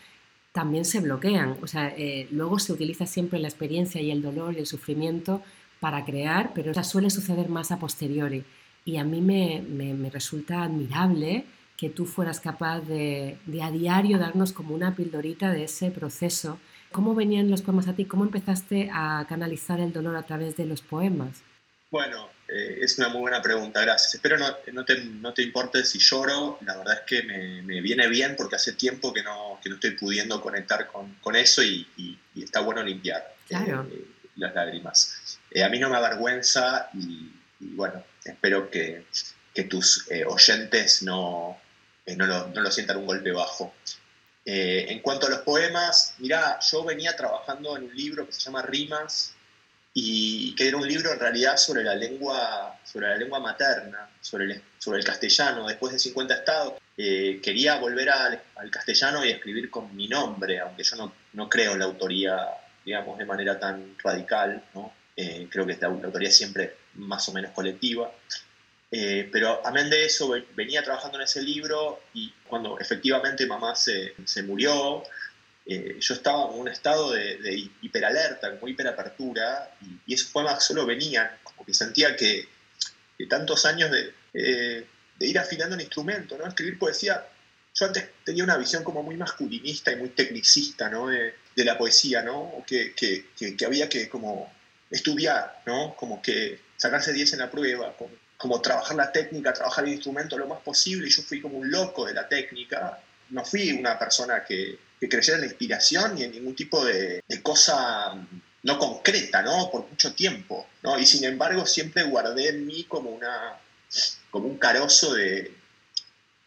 también 0.50 0.84
se 0.84 0.98
bloquean. 0.98 1.56
O 1.62 1.68
sea, 1.68 1.94
eh, 1.96 2.26
luego 2.32 2.58
se 2.58 2.72
utiliza 2.72 3.06
siempre 3.06 3.38
la 3.38 3.46
experiencia 3.46 4.02
y 4.02 4.10
el 4.10 4.22
dolor 4.22 4.54
y 4.54 4.58
el 4.58 4.66
sufrimiento 4.66 5.40
para 5.78 6.04
crear, 6.04 6.50
pero 6.52 6.72
eso 6.72 6.82
suele 6.82 7.08
suceder 7.08 7.48
más 7.48 7.70
a 7.70 7.78
posteriori. 7.78 8.42
Y 8.84 8.96
a 8.96 9.04
mí 9.04 9.20
me, 9.20 10.10
resulta 10.10 10.64
admirable 10.64 11.44
que 11.76 11.90
tú 11.90 12.06
fueras 12.06 12.40
capaz 12.40 12.80
de, 12.80 13.38
de, 13.46 13.62
a 13.62 13.70
diario 13.70 14.18
darnos 14.18 14.52
como 14.52 14.74
una 14.74 14.96
pildorita 14.96 15.52
de 15.52 15.64
ese 15.64 15.92
proceso. 15.92 16.58
¿Cómo 16.90 17.14
venían 17.14 17.52
los 17.52 17.62
poemas 17.62 17.86
a 17.86 17.94
ti? 17.94 18.04
¿Cómo 18.04 18.24
empezaste 18.24 18.90
a 18.92 19.24
canalizar 19.28 19.78
el 19.78 19.92
dolor 19.92 20.16
a 20.16 20.24
través 20.24 20.56
de 20.56 20.66
los 20.66 20.82
poemas? 20.82 21.44
Bueno, 21.92 22.26
eh, 22.52 22.78
es 22.82 22.98
una 22.98 23.08
muy 23.08 23.20
buena 23.20 23.40
pregunta, 23.40 23.80
gracias. 23.80 24.14
Espero 24.14 24.36
no, 24.36 24.56
no, 24.72 24.84
te, 24.84 25.04
no 25.04 25.32
te 25.32 25.42
importe 25.42 25.84
si 25.84 26.00
lloro, 26.00 26.58
la 26.62 26.76
verdad 26.78 26.94
es 26.94 27.00
que 27.06 27.22
me, 27.22 27.62
me, 27.62 27.80
viene 27.80 28.08
bien 28.08 28.34
porque 28.36 28.56
hace 28.56 28.72
tiempo 28.72 29.12
que 29.12 29.22
no, 29.22 29.60
que 29.62 29.68
no 29.68 29.76
estoy 29.76 29.92
pudiendo 29.92 30.40
conectar 30.40 30.88
con, 30.88 31.14
con 31.20 31.36
eso 31.36 31.62
y, 31.62 31.86
y, 31.96 32.18
está 32.42 32.60
bueno 32.60 32.82
limpiar 32.82 33.36
eh, 33.50 34.06
las 34.36 34.54
lágrimas. 34.54 35.38
Eh, 35.50 35.62
a 35.62 35.68
mí 35.68 35.78
no 35.78 35.90
me 35.90 35.96
avergüenza 35.96 36.90
y, 36.94 37.30
bueno, 37.60 38.04
espero 38.24 38.68
que, 38.68 39.04
que 39.54 39.64
tus 39.64 40.08
oyentes 40.26 41.02
no, 41.04 41.56
no 42.06 42.26
lo, 42.26 42.48
no, 42.48 42.62
lo, 42.62 42.70
sientan 42.72 42.96
un 42.96 43.06
golpe 43.06 43.30
bajo. 43.30 43.74
en 44.44 44.98
cuanto 45.02 45.26
a 45.26 45.30
los 45.30 45.40
poemas, 45.40 46.14
mira, 46.18 46.58
yo 46.68 46.82
venía 46.82 47.14
trabajando 47.14 47.76
en 47.76 47.84
un 47.84 47.94
libro 47.94 48.26
que 48.26 48.32
se 48.32 48.40
llama 48.40 48.62
Rimas, 48.62 49.34
y 49.92 50.54
que 50.54 50.68
era 50.68 50.76
un 50.76 50.86
libro 50.86 51.12
en 51.12 51.18
realidad 51.18 51.56
sobre 51.56 51.82
la 51.82 51.94
lengua, 51.94 52.78
sobre 52.84 53.08
la 53.08 53.16
lengua 53.16 53.40
materna, 53.40 54.08
sobre 54.20 54.44
el, 54.44 54.62
sobre 54.78 54.98
el 55.00 55.04
castellano. 55.04 55.66
Después 55.66 55.92
de 55.92 55.98
50 55.98 56.34
estados, 56.34 56.74
eh, 56.96 57.40
quería 57.42 57.76
volver 57.78 58.10
al, 58.10 58.40
al, 58.56 58.70
castellano 58.70 59.24
y 59.24 59.30
escribir 59.30 59.68
con 59.70 59.94
mi 59.96 60.06
nombre, 60.06 60.60
aunque 60.60 60.84
yo 60.84 60.96
no, 60.96 61.12
no, 61.32 61.48
creo 61.48 61.72
en 61.72 61.80
la 61.80 61.86
autoría, 61.86 62.38
digamos, 62.84 63.18
de 63.18 63.24
manera 63.24 63.58
tan 63.58 63.96
radical, 63.98 64.62
¿no? 64.74 64.92
Eh, 65.16 65.48
creo 65.50 65.66
que 65.66 65.76
la, 65.80 65.88
autoría 65.88 66.30
siempre 66.30 66.76
más 66.94 67.28
o 67.28 67.32
menos 67.32 67.50
colectiva. 67.50 68.12
Eh, 68.92 69.28
pero 69.30 69.64
amén 69.64 69.88
de 69.88 70.04
eso, 70.04 70.34
venía 70.54 70.82
trabajando 70.82 71.18
en 71.18 71.24
ese 71.24 71.42
libro 71.42 72.00
y 72.12 72.32
cuando 72.48 72.78
efectivamente 72.78 73.46
mamá 73.46 73.76
se, 73.76 74.14
se 74.24 74.42
murió, 74.42 75.02
eh, 75.66 75.98
yo 76.00 76.14
estaba 76.14 76.52
en 76.52 76.58
un 76.58 76.68
estado 76.68 77.12
de, 77.12 77.36
de 77.38 77.70
hiperalerta, 77.82 78.52
como 78.52 78.68
hiperapertura, 78.68 79.70
y, 79.82 80.12
y 80.12 80.14
esos 80.14 80.30
poemas 80.30 80.64
solo 80.64 80.86
venían, 80.86 81.28
como 81.44 81.64
que 81.64 81.74
sentía 81.74 82.16
que, 82.16 82.48
que 83.16 83.26
tantos 83.26 83.64
años 83.66 83.90
de, 83.90 84.14
eh, 84.34 84.86
de, 85.18 85.26
ir 85.26 85.38
afinando 85.38 85.74
un 85.74 85.80
instrumento, 85.80 86.36
¿no? 86.38 86.46
escribir 86.46 86.78
poesía, 86.78 87.26
yo 87.74 87.86
antes 87.86 88.08
tenía 88.24 88.42
una 88.42 88.56
visión 88.56 88.82
como 88.82 89.02
muy 89.02 89.16
masculinista 89.16 89.92
y 89.92 89.96
muy 89.96 90.08
tecnicista 90.08 90.88
¿no? 90.88 91.08
de, 91.08 91.34
de 91.54 91.64
la 91.64 91.78
poesía, 91.78 92.22
¿no? 92.22 92.64
que, 92.66 92.94
que, 92.94 93.26
que, 93.36 93.64
había 93.64 93.88
que 93.88 94.08
como 94.08 94.52
estudiar, 94.90 95.62
¿no? 95.66 95.94
como 95.94 96.20
que 96.20 96.60
sacarse 96.76 97.12
10 97.12 97.34
en 97.34 97.38
la 97.38 97.50
prueba, 97.50 97.94
como, 97.96 98.10
como 98.36 98.60
trabajar 98.60 98.96
la 98.96 99.12
técnica, 99.12 99.52
trabajar 99.52 99.84
el 99.84 99.92
instrumento 99.92 100.38
lo 100.38 100.48
más 100.48 100.60
posible, 100.62 101.06
y 101.06 101.10
yo 101.10 101.22
fui 101.22 101.40
como 101.40 101.58
un 101.58 101.70
loco 101.70 102.06
de 102.06 102.14
la 102.14 102.26
técnica, 102.26 102.98
no 103.28 103.44
fui 103.44 103.70
una 103.72 103.98
persona 103.98 104.42
que, 104.42 104.78
que 105.00 105.08
creyera 105.08 105.36
en 105.36 105.40
la 105.42 105.46
inspiración 105.46 106.14
ni 106.14 106.24
en 106.24 106.32
ningún 106.32 106.54
tipo 106.54 106.84
de, 106.84 107.24
de, 107.26 107.42
cosa 107.42 108.14
no 108.62 108.78
concreta, 108.78 109.40
¿no? 109.42 109.70
Por 109.70 109.88
mucho 109.88 110.12
tiempo, 110.14 110.68
¿no? 110.82 110.98
Y 110.98 111.06
sin 111.06 111.24
embargo 111.24 111.64
siempre 111.64 112.02
guardé 112.02 112.50
en 112.50 112.66
mí 112.66 112.84
como, 112.84 113.10
una, 113.10 113.58
como 114.30 114.46
un 114.46 114.58
carozo 114.58 115.14
de, 115.14 115.54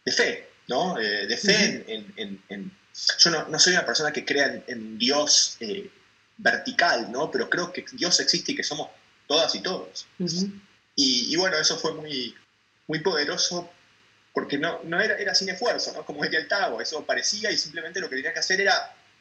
de 0.06 0.12
fe, 0.12 0.50
¿no? 0.68 1.00
Eh, 1.00 1.26
de 1.26 1.38
fe 1.38 1.52
uh 1.52 1.90
-huh. 1.90 1.94
en, 1.94 2.14
en, 2.18 2.44
en, 2.50 2.78
Yo 3.18 3.32
no, 3.32 3.48
no, 3.48 3.58
soy 3.58 3.74
una 3.74 3.86
persona 3.86 4.14
que 4.14 4.24
crea 4.24 4.46
en, 4.46 4.64
en 4.68 4.98
Dios 5.00 5.58
eh, 5.60 5.90
vertical, 6.38 7.12
¿no? 7.12 7.32
Pero 7.32 7.50
creo 7.50 7.74
que 7.74 7.84
Dios 7.94 8.20
existe 8.20 8.52
y 8.52 8.56
que 8.56 8.64
somos 8.64 8.90
todas 9.28 9.56
y 9.56 9.62
todos. 9.62 10.06
Uh 10.20 10.26
-huh. 10.26 10.62
y, 10.96 11.34
y, 11.34 11.36
bueno, 11.38 11.58
eso 11.58 11.76
fue 11.78 11.94
muy, 11.96 12.36
muy 12.88 13.00
poderoso 13.00 13.72
porque 14.34 14.58
no, 14.58 14.80
no 14.84 15.00
era, 15.00 15.16
era 15.16 15.36
sin 15.36 15.50
esfuerzo, 15.50 15.94
¿no? 15.94 16.04
como 16.04 16.24
decía 16.24 16.40
el 16.40 16.48
Tavo, 16.48 16.82
eso 16.82 17.06
parecía 17.06 17.52
y 17.52 17.58
simplemente 17.58 18.00
lo 18.00 18.10
que 18.10 18.16
tenía 18.16 18.34
que 18.34 18.40
hacer 18.40 18.60
era 18.60 18.74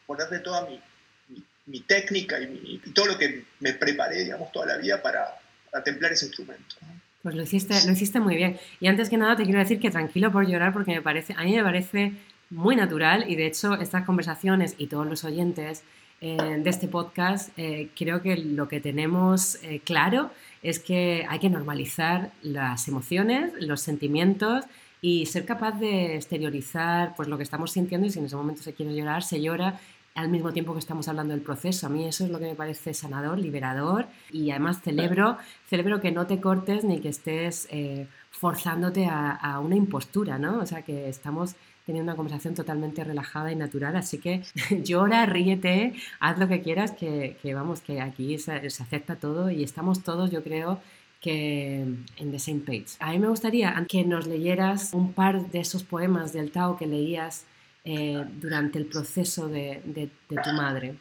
ponerle 0.06 0.38
toda 0.38 0.66
mi, 0.66 0.80
mi, 1.28 1.44
mi 1.66 1.80
técnica 1.80 2.40
y, 2.40 2.46
mi, 2.46 2.60
y, 2.84 2.90
todo 2.92 3.06
lo 3.06 3.18
que 3.18 3.44
me 3.60 3.74
preparé, 3.74 4.24
digamos, 4.24 4.50
toda 4.50 4.66
la 4.66 4.76
vida 4.78 5.02
para, 5.02 5.38
para 5.70 5.84
templar 5.84 6.12
ese 6.12 6.26
instrumento. 6.26 6.76
Pues 7.22 7.34
lo 7.34 7.42
hiciste, 7.42 7.74
lo 7.86 7.92
hiciste 7.92 8.18
muy 8.18 8.36
bien. 8.36 8.58
Y 8.80 8.88
antes 8.88 9.08
que 9.08 9.16
nada 9.16 9.36
te 9.36 9.44
quiero 9.44 9.60
decir 9.60 9.78
que 9.78 9.90
tranquilo 9.90 10.32
por 10.32 10.46
llorar 10.46 10.72
porque 10.72 10.92
me 10.92 11.02
parece, 11.02 11.34
a 11.36 11.44
mí 11.44 11.54
me 11.54 11.62
parece 11.62 12.12
muy 12.50 12.74
natural 12.74 13.24
y 13.28 13.36
de 13.36 13.46
hecho 13.46 13.74
estas 13.74 14.04
conversaciones 14.04 14.74
y 14.78 14.86
todos 14.86 15.06
los 15.06 15.24
oyentes 15.24 15.84
eh, 16.20 16.36
de 16.36 16.70
este 16.70 16.88
podcast 16.88 17.50
eh, 17.56 17.88
creo 17.96 18.22
que 18.22 18.36
lo 18.36 18.68
que 18.68 18.80
tenemos 18.80 19.56
eh, 19.62 19.80
claro 19.84 20.30
es 20.62 20.78
que 20.78 21.26
hay 21.28 21.38
que 21.38 21.50
normalizar 21.50 22.30
las 22.42 22.86
emociones, 22.88 23.52
los 23.58 23.80
sentimientos 23.80 24.64
y 25.04 25.26
ser 25.26 25.44
capaz 25.44 25.72
de 25.80 26.14
exteriorizar 26.14 27.14
pues, 27.16 27.28
lo 27.28 27.36
que 27.36 27.42
estamos 27.42 27.72
sintiendo 27.72 28.06
y 28.06 28.10
si 28.10 28.20
en 28.20 28.26
ese 28.26 28.36
momento 28.36 28.62
se 28.62 28.72
quiere 28.72 28.94
llorar, 28.94 29.24
se 29.24 29.42
llora 29.42 29.80
al 30.14 30.28
mismo 30.28 30.52
tiempo 30.52 30.72
que 30.74 30.78
estamos 30.78 31.08
hablando 31.08 31.34
del 31.34 31.42
proceso. 31.42 31.86
A 31.86 31.90
mí 31.90 32.06
eso 32.06 32.24
es 32.24 32.30
lo 32.30 32.38
que 32.38 32.46
me 32.46 32.54
parece 32.54 32.94
sanador, 32.94 33.38
liberador 33.38 34.06
y 34.30 34.50
además 34.50 34.80
celebro, 34.80 35.38
celebro 35.66 36.00
que 36.00 36.12
no 36.12 36.26
te 36.26 36.40
cortes 36.40 36.84
ni 36.84 37.00
que 37.00 37.08
estés 37.08 37.66
eh, 37.70 38.06
forzándote 38.30 39.06
a, 39.10 39.58
una 39.58 39.74
impostura, 39.74 40.38
¿no? 40.38 40.58
O 40.58 40.66
sea, 40.66 40.82
que 40.82 41.08
estamos 41.08 41.56
teniendo 41.84 42.12
una 42.12 42.16
conversación 42.16 42.54
totalmente 42.54 43.02
relajada 43.02 43.50
y 43.50 43.56
natural, 43.56 43.96
así 43.96 44.18
que 44.18 44.42
llora, 44.84 45.26
ríete, 45.26 45.94
haz 46.20 46.38
lo 46.38 46.46
que 46.46 46.62
quieras, 46.62 46.92
que, 46.92 47.36
que 47.42 47.54
vamos, 47.54 47.80
que 47.80 48.00
aquí 48.00 48.38
se 48.38 48.52
acepta 48.52 49.16
todo 49.16 49.50
y 49.50 49.64
estamos 49.64 50.04
todos, 50.04 50.30
yo 50.30 50.44
creo, 50.44 50.80
que 51.22 51.74
en 52.16 52.32
The 52.32 52.38
Same 52.38 52.60
Page. 52.60 52.96
A 52.98 53.12
mí 53.12 53.18
me 53.20 53.28
gustaría 53.28 53.72
que 53.88 54.04
nos 54.04 54.26
leyeras 54.26 54.92
un 54.92 55.14
par 55.14 55.50
de 55.50 55.60
esos 55.60 55.84
poemas 55.84 56.32
del 56.32 56.50
Tao 56.50 56.76
que 56.76 56.86
leías 56.86 57.44
eh, 57.84 58.24
durante 58.40 58.78
el 58.78 58.86
proceso 58.86 59.48
de, 59.48 59.80
de, 59.84 60.10
de 60.28 60.42
tu 60.42 60.50
madre. 60.50 60.96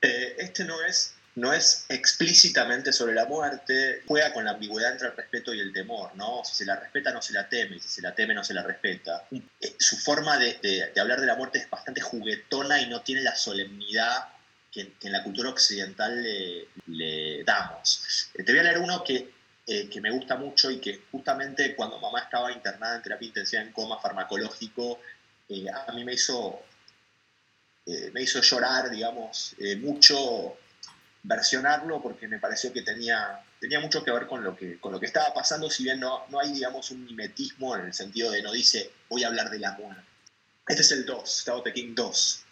Eh, 0.00 0.36
este 0.38 0.64
no 0.64 0.80
es, 0.84 1.16
no 1.34 1.52
es 1.52 1.86
explícitamente 1.88 2.92
sobre 2.92 3.14
la 3.14 3.26
muerte, 3.26 4.02
juega 4.06 4.32
con 4.32 4.44
la 4.44 4.52
ambigüedad 4.52 4.92
entre 4.92 5.08
el 5.08 5.16
respeto 5.16 5.52
y 5.52 5.58
el 5.58 5.72
temor, 5.72 6.14
¿no? 6.14 6.42
Si 6.44 6.54
se 6.54 6.66
la 6.66 6.78
respeta 6.78 7.12
no 7.12 7.20
se 7.20 7.32
la 7.32 7.48
teme, 7.48 7.80
si 7.80 7.88
se 7.88 8.02
la 8.02 8.14
teme 8.14 8.32
no 8.32 8.44
se 8.44 8.54
la 8.54 8.62
respeta. 8.62 9.26
Eh, 9.32 9.74
su 9.76 9.96
forma 9.96 10.38
de, 10.38 10.56
de, 10.62 10.92
de 10.94 11.00
hablar 11.00 11.20
de 11.20 11.26
la 11.26 11.34
muerte 11.34 11.58
es 11.58 11.68
bastante 11.68 12.00
juguetona 12.00 12.80
y 12.80 12.88
no 12.88 13.02
tiene 13.02 13.22
la 13.22 13.34
solemnidad 13.34 14.28
que, 14.78 14.92
que 14.92 15.06
en 15.08 15.12
la 15.12 15.22
cultura 15.22 15.50
occidental 15.50 16.22
le, 16.86 17.44
damos. 17.44 18.30
Eh, 18.34 18.44
te 18.44 18.52
voy 18.52 18.60
a 18.60 18.62
leer 18.62 18.78
uno 18.78 19.02
que, 19.02 19.32
eh, 19.66 19.88
que, 19.88 20.00
me 20.00 20.10
gusta 20.10 20.36
mucho 20.36 20.70
y 20.70 20.78
que 20.78 21.02
justamente 21.10 21.74
cuando 21.74 21.98
mamá 21.98 22.20
estaba 22.20 22.52
internada 22.52 22.96
en 22.96 23.02
terapia 23.02 23.28
intensiva 23.28 23.62
en 23.62 23.72
coma 23.72 23.98
farmacológico, 23.98 25.00
eh, 25.48 25.66
a 25.70 25.92
mí 25.92 26.04
me 26.04 26.14
hizo, 26.14 26.60
me 28.12 28.22
hizo 28.22 28.40
llorar, 28.40 28.90
digamos, 28.90 29.56
mucho 29.78 30.58
versionarlo 31.22 32.02
porque 32.02 32.28
me 32.28 32.38
pareció 32.38 32.70
que 32.72 32.82
tenía, 32.82 33.40
tenía 33.58 33.80
mucho 33.80 34.04
que 34.04 34.10
ver 34.10 34.26
con 34.26 34.44
lo 34.44 34.54
que, 34.54 34.78
con 34.78 34.92
lo 34.92 35.00
que 35.00 35.06
estaba 35.06 35.32
pasando, 35.32 35.70
si 35.70 35.84
bien 35.84 35.98
no, 35.98 36.26
no 36.28 36.38
hay, 36.38 36.52
digamos, 36.52 36.90
un 36.90 37.04
mimetismo 37.04 37.74
en 37.76 37.86
el 37.86 37.94
sentido 37.94 38.30
de 38.30 38.42
no 38.42 38.52
dice, 38.52 38.92
voy 39.08 39.24
a 39.24 39.28
hablar 39.28 39.50
del 39.50 39.64
amor. 39.64 39.96
Este 40.68 40.82
es 40.82 40.92
el 40.92 41.06
2, 41.06 41.44
Tao 41.46 41.62
Te 41.62 41.72
King 41.72 41.94
2. 41.94 42.44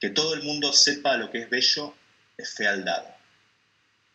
Que 0.00 0.08
todo 0.08 0.32
el 0.32 0.42
mundo 0.42 0.72
sepa 0.72 1.18
lo 1.18 1.30
que 1.30 1.42
es 1.42 1.50
bello 1.50 1.94
es 2.38 2.54
fealdad. 2.54 3.04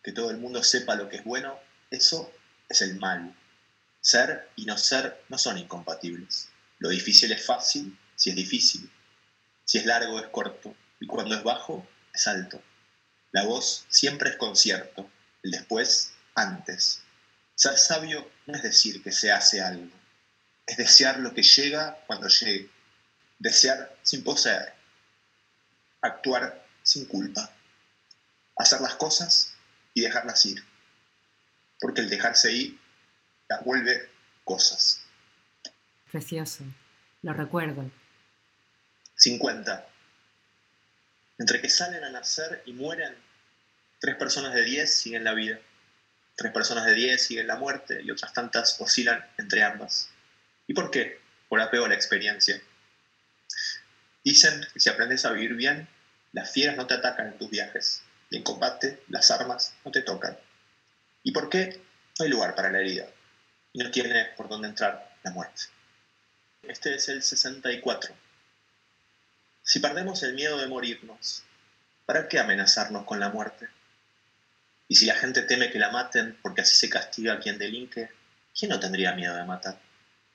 Que 0.02 0.10
todo 0.10 0.32
el 0.32 0.38
mundo 0.38 0.64
sepa 0.64 0.96
lo 0.96 1.08
que 1.08 1.16
es 1.16 1.24
bueno, 1.24 1.60
eso 1.92 2.32
es 2.68 2.82
el 2.82 2.96
mal. 2.98 3.32
Ser 4.00 4.50
y 4.56 4.64
no 4.64 4.76
ser 4.76 5.22
no 5.28 5.38
son 5.38 5.58
incompatibles. 5.58 6.48
Lo 6.80 6.88
difícil 6.88 7.30
es 7.30 7.46
fácil 7.46 7.96
si 8.16 8.30
es 8.30 8.36
difícil. 8.36 8.90
Si 9.64 9.78
es 9.78 9.86
largo 9.86 10.18
es 10.18 10.26
corto. 10.26 10.74
Y 10.98 11.06
cuando 11.06 11.36
es 11.36 11.44
bajo 11.44 11.86
es 12.12 12.26
alto. 12.26 12.60
La 13.30 13.44
voz 13.44 13.84
siempre 13.88 14.30
es 14.30 14.36
concierto. 14.36 15.08
El 15.44 15.52
después, 15.52 16.14
antes. 16.34 17.02
Ser 17.54 17.78
sabio 17.78 18.28
no 18.46 18.56
es 18.56 18.62
decir 18.64 19.04
que 19.04 19.12
se 19.12 19.30
hace 19.30 19.60
algo. 19.60 19.94
Es 20.66 20.76
desear 20.76 21.20
lo 21.20 21.32
que 21.32 21.44
llega 21.44 22.02
cuando 22.08 22.26
llegue. 22.26 22.70
Desear 23.38 23.96
sin 24.02 24.24
poseer 24.24 24.75
actuar 26.00 26.66
sin 26.82 27.06
culpa, 27.06 27.50
hacer 28.56 28.80
las 28.80 28.94
cosas 28.94 29.54
y 29.94 30.02
dejarlas 30.02 30.44
ir, 30.46 30.64
porque 31.80 32.00
el 32.00 32.08
dejarse 32.08 32.52
ir 32.52 32.78
las 33.48 33.64
vuelve 33.64 34.08
cosas. 34.44 35.02
Precioso, 36.10 36.64
lo 37.22 37.32
recuerdo. 37.32 37.90
50. 39.16 39.88
Entre 41.38 41.60
que 41.60 41.68
salen 41.68 42.04
a 42.04 42.10
nacer 42.10 42.62
y 42.66 42.72
mueren, 42.72 43.14
tres 44.00 44.16
personas 44.16 44.54
de 44.54 44.64
10 44.64 44.92
siguen 44.92 45.24
la 45.24 45.34
vida, 45.34 45.58
tres 46.36 46.52
personas 46.52 46.86
de 46.86 46.94
10 46.94 47.22
siguen 47.22 47.46
la 47.46 47.56
muerte 47.56 48.00
y 48.02 48.10
otras 48.10 48.32
tantas 48.32 48.80
oscilan 48.80 49.24
entre 49.38 49.62
ambas. 49.62 50.10
¿Y 50.66 50.74
por 50.74 50.90
qué? 50.90 51.20
Por 51.48 51.60
apego 51.60 51.86
a 51.86 51.88
la 51.88 51.94
experiencia. 51.94 52.60
Dicen 54.26 54.66
que 54.72 54.80
si 54.80 54.88
aprendes 54.88 55.24
a 55.24 55.30
vivir 55.30 55.54
bien, 55.54 55.86
las 56.32 56.50
fieras 56.50 56.76
no 56.76 56.88
te 56.88 56.94
atacan 56.94 57.28
en 57.28 57.38
tus 57.38 57.48
viajes, 57.48 58.02
y 58.28 58.36
en 58.36 58.42
combate 58.42 59.04
las 59.06 59.30
armas 59.30 59.76
no 59.84 59.92
te 59.92 60.02
tocan. 60.02 60.36
¿Y 61.22 61.30
por 61.30 61.48
qué? 61.48 61.80
No 62.18 62.24
hay 62.24 62.30
lugar 62.32 62.56
para 62.56 62.72
la 62.72 62.80
herida, 62.80 63.06
y 63.72 63.78
no 63.78 63.90
tiene 63.92 64.24
por 64.36 64.48
dónde 64.48 64.66
entrar 64.66 65.16
la 65.22 65.30
muerte. 65.30 65.62
Este 66.64 66.96
es 66.96 67.08
el 67.08 67.22
64. 67.22 68.16
Si 69.62 69.78
perdemos 69.78 70.20
el 70.24 70.34
miedo 70.34 70.58
de 70.58 70.66
morirnos, 70.66 71.44
¿para 72.04 72.26
qué 72.26 72.40
amenazarnos 72.40 73.04
con 73.04 73.20
la 73.20 73.28
muerte? 73.28 73.68
Y 74.88 74.96
si 74.96 75.06
la 75.06 75.14
gente 75.14 75.42
teme 75.42 75.70
que 75.70 75.78
la 75.78 75.92
maten 75.92 76.36
porque 76.42 76.62
así 76.62 76.74
se 76.74 76.90
castiga 76.90 77.34
a 77.34 77.38
quien 77.38 77.58
delinque, 77.58 78.10
¿quién 78.58 78.72
no 78.72 78.80
tendría 78.80 79.12
miedo 79.12 79.36
de 79.36 79.44
matar? 79.44 79.78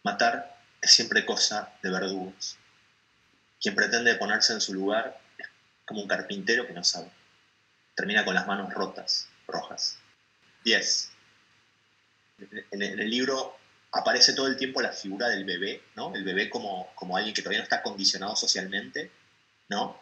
Matar 0.04 0.62
es 0.80 0.92
siempre 0.92 1.26
cosa 1.26 1.74
de 1.84 1.92
verdugos. 1.92 2.58
Quien 3.62 3.76
pretende 3.76 4.16
ponerse 4.16 4.54
en 4.54 4.62
su 4.62 4.74
lugar 4.74 5.22
es 5.38 5.48
como 5.86 6.02
un 6.02 6.08
carpintero 6.08 6.66
que 6.66 6.74
no 6.74 6.84
sabe. 6.84 7.12
Termina 7.96 8.26
con 8.26 8.34
las 8.34 8.48
manos 8.48 8.74
rotas, 8.74 9.28
rojas. 9.48 9.98
10. 10.64 11.12
En 12.72 12.82
el 12.82 13.10
libro 13.10 13.56
aparece 13.92 14.34
todo 14.34 14.48
el 14.48 14.58
tiempo 14.58 14.82
la 14.82 14.92
figura 14.92 15.30
del 15.30 15.46
bebé, 15.46 15.84
¿no? 15.96 16.14
El 16.16 16.24
bebé 16.24 16.50
como, 16.50 16.92
como 16.96 17.18
alguien 17.18 17.34
que 17.34 17.42
todavía 17.42 17.60
no 17.60 17.64
está 17.64 17.82
condicionado 17.82 18.36
socialmente, 18.36 19.12
¿no? 19.70 20.02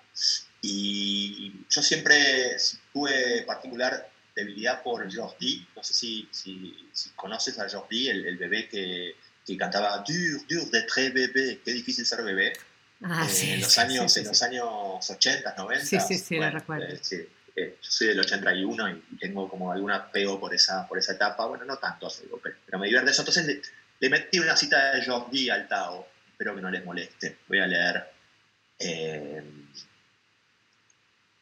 Y 0.61 1.65
yo 1.69 1.81
siempre 1.81 2.57
tuve 2.93 3.43
particular 3.43 4.09
debilidad 4.35 4.83
por 4.83 5.13
Jordi. 5.13 5.67
No 5.75 5.83
sé 5.83 5.93
si, 5.93 6.29
si, 6.31 7.09
conoces 7.15 7.57
a 7.59 7.69
Jordi, 7.69 8.09
el, 8.09 8.25
el 8.25 8.37
bebé 8.37 8.69
que, 8.69 9.15
que, 9.45 9.57
cantaba 9.57 10.03
Dur, 10.07 10.45
dur 10.47 10.69
de 10.69 10.83
très 10.83 11.13
bébé, 11.13 11.61
qué 11.63 11.71
difícil 11.71 12.05
ser 12.05 12.23
bebé. 12.23 12.53
Ah, 13.01 13.25
eh, 13.25 13.29
sí, 13.29 13.51
en 13.51 13.61
los 13.61 13.77
años, 13.77 14.17
en 14.17 14.27
los 14.27 14.43
años 14.43 15.09
80, 15.09 15.55
90. 15.57 15.85
Sí, 15.85 15.99
sí, 15.99 16.17
sí, 16.17 16.35
lo 16.35 16.49
recuerdo. 16.49 16.85
Eh, 16.85 17.29
eh, 17.55 17.77
yo 17.81 17.91
soy 17.91 18.07
del 18.07 18.19
81 18.19 18.89
y 18.89 19.17
tengo 19.17 19.49
como 19.49 19.71
algún 19.71 19.91
apego 19.91 20.39
por 20.39 20.53
esa, 20.53 20.87
por 20.87 20.97
esa 20.97 21.13
etapa. 21.13 21.45
Bueno, 21.45 21.65
no 21.65 21.77
tanto, 21.77 22.11
pero, 22.43 22.55
pero 22.65 22.79
me 22.79 22.87
divierte 22.87 23.11
eso. 23.11 23.21
Entonces 23.21 23.45
le, 23.45 23.61
le, 23.99 24.09
metí 24.09 24.39
una 24.39 24.57
cita 24.57 24.91
de 24.91 25.05
Jordi 25.05 25.49
al 25.49 25.67
Tao. 25.67 26.07
Espero 26.31 26.55
que 26.55 26.61
no 26.61 26.69
les 26.69 26.83
moleste. 26.83 27.37
Voy 27.47 27.59
a 27.59 27.67
leer 27.67 28.11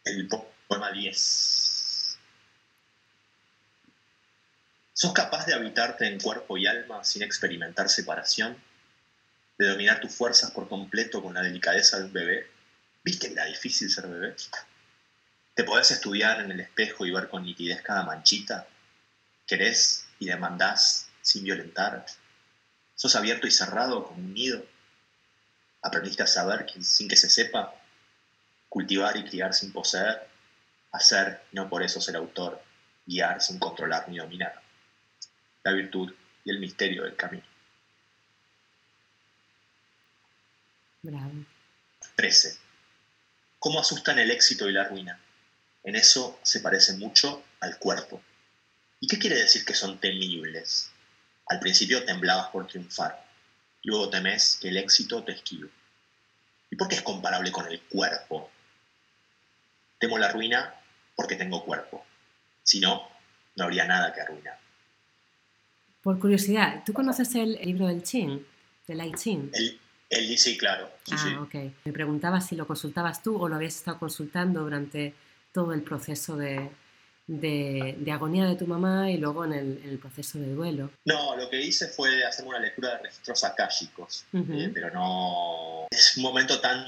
el 0.05 0.27
poema 0.67 0.91
10. 0.91 2.17
¿Sos 4.93 5.13
capaz 5.13 5.45
de 5.45 5.53
habitarte 5.53 6.07
en 6.07 6.19
cuerpo 6.19 6.57
y 6.57 6.65
alma 6.65 7.03
sin 7.03 7.21
experimentar 7.21 7.89
separación? 7.89 8.57
¿De 9.57 9.67
dominar 9.67 9.99
tus 9.99 10.13
fuerzas 10.13 10.51
por 10.51 10.69
completo 10.69 11.21
con 11.21 11.33
la 11.33 11.41
delicadeza 11.41 11.97
de 11.97 12.05
un 12.05 12.13
bebé? 12.13 12.47
¿Viste 13.03 13.33
que 13.33 13.45
difícil 13.45 13.89
ser 13.89 14.07
bebé? 14.07 14.35
¿Te 15.55 15.63
podés 15.63 15.89
estudiar 15.91 16.41
en 16.41 16.51
el 16.51 16.59
espejo 16.59 17.05
y 17.05 17.11
ver 17.11 17.27
con 17.29 17.43
nitidez 17.43 17.81
cada 17.81 18.03
manchita? 18.03 18.67
¿Querés 19.47 20.07
y 20.19 20.27
demandás 20.27 21.09
sin 21.21 21.43
violentar? 21.43 22.05
¿Sos 22.95 23.15
abierto 23.15 23.47
y 23.47 23.51
cerrado 23.51 24.05
como 24.05 24.19
un 24.19 24.33
nido? 24.33 24.63
¿Aprendiste 25.81 26.23
a 26.23 26.27
saber 26.27 26.67
sin 26.81 27.07
que 27.07 27.17
se 27.17 27.29
sepa 27.29 27.73
cultivar 28.69 29.17
y 29.17 29.23
criar 29.23 29.53
sin 29.53 29.71
poseer, 29.71 30.27
hacer, 30.91 31.41
no 31.51 31.69
por 31.69 31.83
eso 31.83 32.01
ser 32.01 32.15
autor, 32.15 32.61
guiar 33.05 33.41
sin 33.41 33.59
controlar 33.59 34.07
ni 34.09 34.17
dominar. 34.17 34.61
La 35.63 35.71
virtud 35.71 36.13
y 36.43 36.51
el 36.51 36.59
misterio 36.59 37.03
del 37.03 37.15
camino. 37.15 37.43
Bravo. 41.07 41.31
13. 42.17 42.57
¿Cómo 43.59 43.79
asustan 43.79 44.19
el 44.19 44.29
éxito 44.29 44.67
y 44.67 44.73
la 44.73 44.83
ruina? 44.83 45.17
En 45.85 45.95
eso 45.95 46.37
se 46.43 46.59
parece 46.59 46.97
mucho 46.97 47.45
al 47.61 47.79
cuerpo. 47.79 48.21
¿Y 48.99 49.07
qué 49.07 49.17
quiere 49.17 49.37
decir 49.37 49.63
que 49.63 49.73
son 49.73 49.99
temibles? 49.99 50.91
Al 51.45 51.61
principio 51.61 52.03
temblabas 52.03 52.49
por 52.49 52.67
triunfar, 52.67 53.25
luego 53.83 54.09
temes 54.09 54.57
que 54.61 54.67
el 54.67 54.75
éxito 54.75 55.23
te 55.23 55.31
esquive. 55.31 55.69
¿Y 56.69 56.75
por 56.75 56.89
qué 56.89 56.95
es 56.95 57.03
comparable 57.03 57.53
con 57.53 57.65
el 57.71 57.79
cuerpo? 57.83 58.51
Temo 59.99 60.17
la 60.17 60.29
ruina 60.29 60.75
porque 61.15 61.37
tengo 61.37 61.63
cuerpo. 61.63 62.05
Si 62.63 62.81
no, 62.81 63.07
no 63.55 63.63
habría 63.63 63.85
nada 63.85 64.13
que 64.13 64.19
arruinar. 64.19 64.59
Por 66.01 66.19
curiosidad, 66.19 66.83
¿tú 66.85 66.91
conoces 66.91 67.33
el 67.35 67.53
libro 67.53 67.87
del 67.87 68.03
Chin, 68.03 68.45
del 68.87 69.05
I 69.05 69.13
Ching? 69.13 69.51
El, 69.53 69.79
el 70.09 70.37
sí, 70.37 70.57
claro. 70.57 70.89
ah, 71.11 71.41
ok. 71.41 71.55
Me 71.85 71.91
preguntaba 71.91 72.39
si 72.41 72.55
lo 72.55 72.65
consultabas 72.65 73.21
tú 73.21 73.41
o 73.41 73.49
lo 73.49 73.55
habías 73.55 73.75
estado 73.75 73.99
consultando 73.99 74.61
durante 74.61 75.13
todo 75.51 75.73
el 75.73 75.81
proceso 75.81 76.37
de, 76.37 76.69
de, 77.27 78.11
agonía 78.11 78.45
de 78.45 78.55
tu 78.55 78.67
mamá 78.67 79.11
y 79.11 79.17
luego 79.17 79.43
en 79.45 79.53
el, 79.53 79.99
proceso 79.99 80.39
de 80.39 80.53
duelo. 80.53 80.91
No, 81.05 81.35
lo 81.35 81.49
que 81.49 81.61
hice 81.61 81.87
fue 81.87 82.23
hacer 82.23 82.45
una 82.45 82.59
lectura 82.59 82.95
de 82.95 83.03
registros 83.03 83.43
akáshicos, 83.43 84.25
eh, 84.33 84.71
pero 84.73 84.91
no... 84.91 85.87
Es 85.89 86.15
un 86.17 86.23
momento 86.23 86.59
tan 86.59 86.85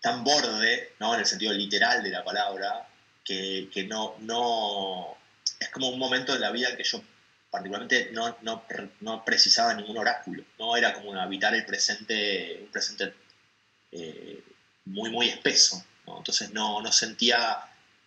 tan 0.00 0.22
borde, 0.22 0.92
¿no? 1.00 1.14
en 1.14 1.20
el 1.20 1.26
sentido 1.26 1.52
literal 1.52 2.02
de 2.02 2.10
la 2.10 2.24
palabra, 2.24 2.88
que, 3.24 3.68
que 3.72 3.84
no, 3.84 4.14
no... 4.20 5.16
Es 5.58 5.70
como 5.70 5.88
un 5.88 5.98
momento 5.98 6.32
de 6.32 6.40
la 6.40 6.50
vida 6.50 6.76
que 6.76 6.84
yo 6.84 7.00
particularmente 7.50 8.10
no, 8.12 8.36
no, 8.42 8.64
no, 9.00 9.24
precisaba 9.24 9.74
ningún 9.74 9.98
oráculo, 9.98 10.44
¿no? 10.58 10.76
Era 10.76 10.94
como 10.94 11.14
habitar 11.14 11.54
el 11.54 11.64
presente, 11.64 12.60
un 12.62 12.70
presente 12.70 13.14
eh, 13.92 14.42
muy, 14.84 15.10
muy 15.10 15.28
espeso. 15.28 15.82
Entonces 16.06 16.52
no, 16.52 16.80
no 16.80 16.90
sentía 16.90 17.58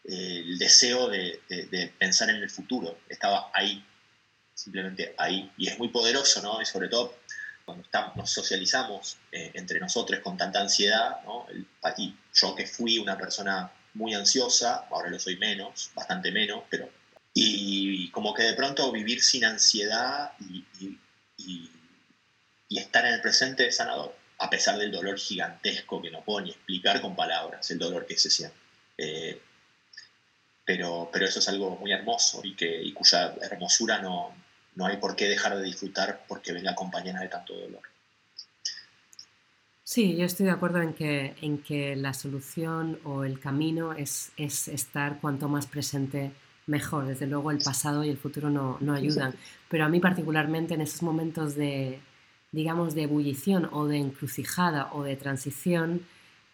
eh, 0.03 0.43
el 0.45 0.57
deseo 0.57 1.07
de, 1.07 1.41
de, 1.47 1.93
pensar 1.97 2.29
en 2.29 2.37
el 2.37 2.49
futuro, 2.49 2.97
estaba 3.07 3.51
ahí, 3.53 3.85
simplemente 4.53 5.13
ahí, 5.17 5.51
y 5.57 5.67
es 5.67 5.77
muy 5.77 5.89
poderoso, 5.89 6.41
¿no? 6.41 6.61
Y 6.61 6.65
sobre 6.65 6.89
todo 6.89 7.15
cuando 7.65 7.85
nos 8.15 8.29
socializamos 8.29 9.17
eh, 9.31 9.51
entre 9.53 9.79
nosotros 9.79 10.19
con 10.21 10.37
tanta 10.37 10.61
ansiedad, 10.61 11.21
¿no? 11.23 11.45
yo 12.33 12.55
que 12.55 12.65
fui 12.65 12.97
una 12.97 13.17
persona 13.17 13.71
muy 13.93 14.13
ansiosa, 14.13 14.87
ahora 14.89 15.09
lo 15.09 15.19
soy 15.19 15.37
menos, 15.37 15.91
bastante 15.95 16.31
menos, 16.31 16.63
pero... 16.69 16.89
Y, 17.33 18.09
como 18.11 18.33
que 18.33 18.43
de 18.43 18.53
pronto 18.53 18.91
vivir 18.91 19.21
sin 19.21 19.45
ansiedad 19.45 20.31
y, 20.39 20.67
estar 22.69 23.05
en 23.05 23.13
el 23.13 23.21
presente 23.21 23.67
es 23.67 23.75
sanador, 23.75 24.15
a 24.39 24.49
pesar 24.49 24.77
del 24.77 24.91
dolor 24.91 25.17
gigantesco 25.17 26.01
que 26.01 26.09
no 26.09 26.23
puedo 26.23 26.41
ni 26.41 26.51
explicar 26.51 27.01
con 27.01 27.15
palabras, 27.15 27.69
el 27.69 27.77
dolor 27.77 28.05
que 28.05 28.17
se 28.17 28.29
siente. 28.29 28.57
Eh, 28.97 29.41
pero, 30.65 31.09
pero 31.11 31.25
eso 31.25 31.39
es 31.39 31.49
algo 31.49 31.75
muy 31.77 31.91
hermoso 31.91 32.41
y, 32.43 32.55
que, 32.55 32.81
y 32.81 32.93
cuya 32.93 33.35
hermosura 33.41 34.01
no, 34.01 34.33
no 34.75 34.85
hay 34.85 34.97
por 34.97 35.15
qué 35.15 35.27
dejar 35.27 35.57
de 35.57 35.63
disfrutar 35.63 36.23
porque 36.27 36.53
venga 36.53 36.71
acompañada 36.71 37.21
de 37.21 37.27
tanto 37.27 37.53
dolor. 37.53 37.81
Sí, 39.83 40.15
yo 40.15 40.25
estoy 40.25 40.45
de 40.45 40.53
acuerdo 40.53 40.81
en 40.81 40.93
que, 40.93 41.35
en 41.41 41.61
que 41.61 41.97
la 41.97 42.13
solución 42.13 42.99
o 43.03 43.25
el 43.25 43.39
camino 43.39 43.91
es, 43.91 44.31
es 44.37 44.69
estar 44.69 45.19
cuanto 45.19 45.49
más 45.49 45.67
presente 45.67 46.31
mejor. 46.67 47.07
Desde 47.07 47.27
luego 47.27 47.51
el 47.51 47.59
pasado 47.59 48.03
y 48.03 48.09
el 48.09 48.17
futuro 48.17 48.49
no, 48.49 48.77
no 48.81 48.93
ayudan, 48.93 49.35
pero 49.69 49.85
a 49.85 49.89
mí 49.89 49.99
particularmente 49.99 50.73
en 50.73 50.81
esos 50.81 51.01
momentos 51.03 51.55
de, 51.55 51.99
digamos, 52.51 52.95
de 52.95 53.03
ebullición 53.03 53.69
o 53.71 53.87
de 53.87 53.97
encrucijada 53.97 54.93
o 54.93 55.03
de 55.03 55.15
transición, 55.15 56.05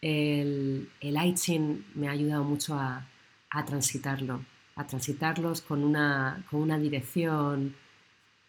el, 0.01 0.89
el 1.01 1.17
I 1.17 1.33
Ching 1.33 1.85
me 1.95 2.07
ha 2.07 2.11
ayudado 2.11 2.43
mucho 2.43 2.75
a, 2.75 3.07
a 3.49 3.65
transitarlo, 3.65 4.45
a 4.75 4.85
transitarlos 4.85 5.61
con 5.61 5.83
una, 5.83 6.45
con 6.49 6.61
una 6.61 6.77
dirección, 6.77 7.75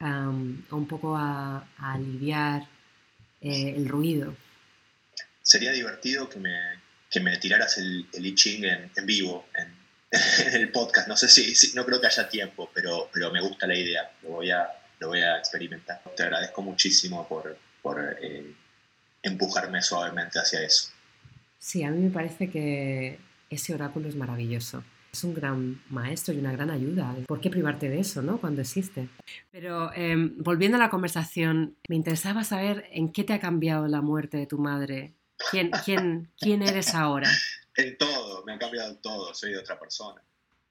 un 0.00 0.86
poco 0.88 1.16
a, 1.16 1.66
aliviar 1.78 2.62
eh, 3.40 3.74
el 3.76 3.88
ruido. 3.88 4.36
Sería 5.42 5.72
divertido 5.72 6.28
que 6.28 6.38
me, 6.38 6.56
que 7.10 7.20
me 7.20 7.36
tiraras 7.38 7.78
el, 7.78 8.06
el 8.12 8.26
I 8.26 8.34
Ching 8.34 8.64
en, 8.64 8.90
en 8.94 9.06
vivo, 9.06 9.46
en, 9.54 9.77
el 10.52 10.70
podcast. 10.70 11.08
No 11.08 11.16
sé 11.16 11.28
si, 11.28 11.74
no 11.74 11.84
creo 11.84 12.00
que 12.00 12.06
haya 12.06 12.28
tiempo, 12.28 12.70
pero, 12.74 13.08
pero 13.12 13.30
me 13.30 13.40
gusta 13.40 13.66
la 13.66 13.76
idea. 13.76 14.10
Lo 14.22 14.30
voy 14.30 14.50
a, 14.50 14.68
lo 14.98 15.08
voy 15.08 15.20
a 15.20 15.38
experimentar. 15.38 16.02
Te 16.16 16.22
agradezco 16.22 16.62
muchísimo 16.62 17.26
por, 17.28 17.56
por 17.82 18.16
eh, 18.20 18.54
empujarme 19.22 19.82
suavemente 19.82 20.38
hacia 20.38 20.62
eso. 20.62 20.90
Sí, 21.58 21.82
a 21.82 21.90
mí 21.90 21.98
me 21.98 22.10
parece 22.10 22.48
que 22.50 23.18
ese 23.50 23.74
oráculo 23.74 24.08
es 24.08 24.14
maravilloso. 24.14 24.84
Es 25.12 25.24
un 25.24 25.34
gran 25.34 25.82
maestro 25.88 26.34
y 26.34 26.38
una 26.38 26.52
gran 26.52 26.70
ayuda. 26.70 27.14
¿Por 27.26 27.40
qué 27.40 27.50
privarte 27.50 27.88
de 27.88 28.00
eso, 28.00 28.22
no? 28.22 28.38
Cuando 28.38 28.60
existe. 28.60 29.08
Pero 29.50 29.90
em, 29.94 30.34
volviendo 30.38 30.76
a 30.76 30.80
la 30.80 30.90
conversación, 30.90 31.76
me 31.88 31.96
interesaba 31.96 32.44
saber 32.44 32.86
en 32.92 33.10
qué 33.10 33.24
te 33.24 33.32
ha 33.32 33.40
cambiado 33.40 33.88
la 33.88 34.02
muerte 34.02 34.36
de 34.36 34.46
tu 34.46 34.58
madre. 34.58 35.14
¿Quién, 35.50 35.70
quién, 35.84 36.30
quién 36.38 36.62
eres 36.62 36.94
ahora? 36.94 37.30
En 37.78 37.96
todo, 37.96 38.44
me 38.44 38.54
ha 38.54 38.58
cambiado 38.58 38.96
todo. 38.98 39.32
Soy 39.34 39.52
de 39.52 39.58
otra 39.58 39.78
persona. 39.78 40.20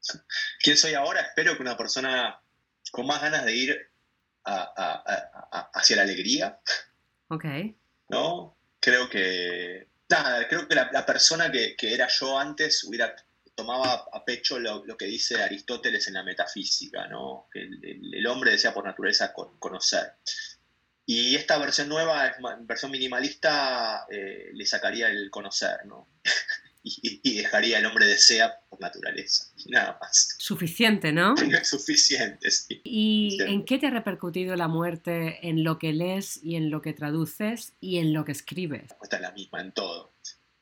¿Quién 0.61 0.77
soy 0.77 0.93
ahora? 0.93 1.21
Espero 1.21 1.55
que 1.55 1.61
una 1.61 1.77
persona 1.77 2.39
con 2.91 3.07
más 3.07 3.21
ganas 3.21 3.45
de 3.45 3.55
ir 3.55 3.91
hacia 4.43 5.95
la 5.95 6.01
alegría. 6.01 6.59
Ok. 7.29 7.45
¿No? 8.09 8.57
Creo 8.79 9.09
que. 9.09 9.87
Nada, 10.09 10.47
creo 10.47 10.67
que 10.67 10.75
la, 10.75 10.89
la 10.91 11.05
persona 11.05 11.51
que, 11.51 11.75
que, 11.75 11.93
era 11.93 12.07
yo 12.07 12.37
antes 12.37 12.83
hubiera 12.83 13.15
tomaba 13.57 14.05
a 14.13 14.23
pecho 14.23 14.59
lo, 14.59 14.83
que 14.95 15.05
dice 15.05 15.41
Aristóteles 15.41 16.07
en 16.07 16.13
la 16.13 16.23
metafísica, 16.23 17.07
¿no? 17.07 17.47
que 17.51 17.61
el, 17.61 18.27
hombre 18.27 18.51
desea 18.51 18.71
por 18.71 18.85
naturaleza 18.85 19.33
conocer. 19.33 20.13
Y 21.07 21.35
esta 21.35 21.57
versión 21.57 21.89
nueva, 21.89 22.35
versión 22.61 22.91
minimalista, 22.91 24.05
eh, 24.11 24.51
le 24.53 24.65
sacaría 24.65 25.07
el 25.07 25.31
conocer, 25.31 25.85
¿no? 25.85 26.07
y, 27.01 27.35
dejaría 27.37 27.79
el 27.79 27.85
hombre 27.85 28.05
desea 28.05 28.59
por 28.69 28.79
naturaleza, 28.79 29.45
nada 29.67 29.97
más. 30.01 30.35
Suficiente, 30.39 31.11
¿no? 31.11 31.35
Suficiente, 31.63 32.51
sí. 32.51 32.81
¿Y 32.83 33.37
en 33.41 33.65
qué 33.65 33.77
te 33.77 33.87
ha 33.87 33.91
repercutido 33.91 34.55
la 34.55 34.67
muerte 34.67 35.47
en 35.47 35.63
lo 35.63 35.79
que 35.79 35.93
lees 35.93 36.39
y 36.43 36.55
en 36.55 36.69
lo 36.69 36.81
que 36.81 36.93
traduces 36.93 37.73
y 37.79 37.97
en 37.97 38.13
lo 38.13 38.25
que 38.25 38.31
escribes? 38.31 38.95
Esta 39.01 39.17
es 39.17 39.21
la 39.21 39.31
misma 39.31 39.61
en 39.61 39.71
todo. 39.71 40.11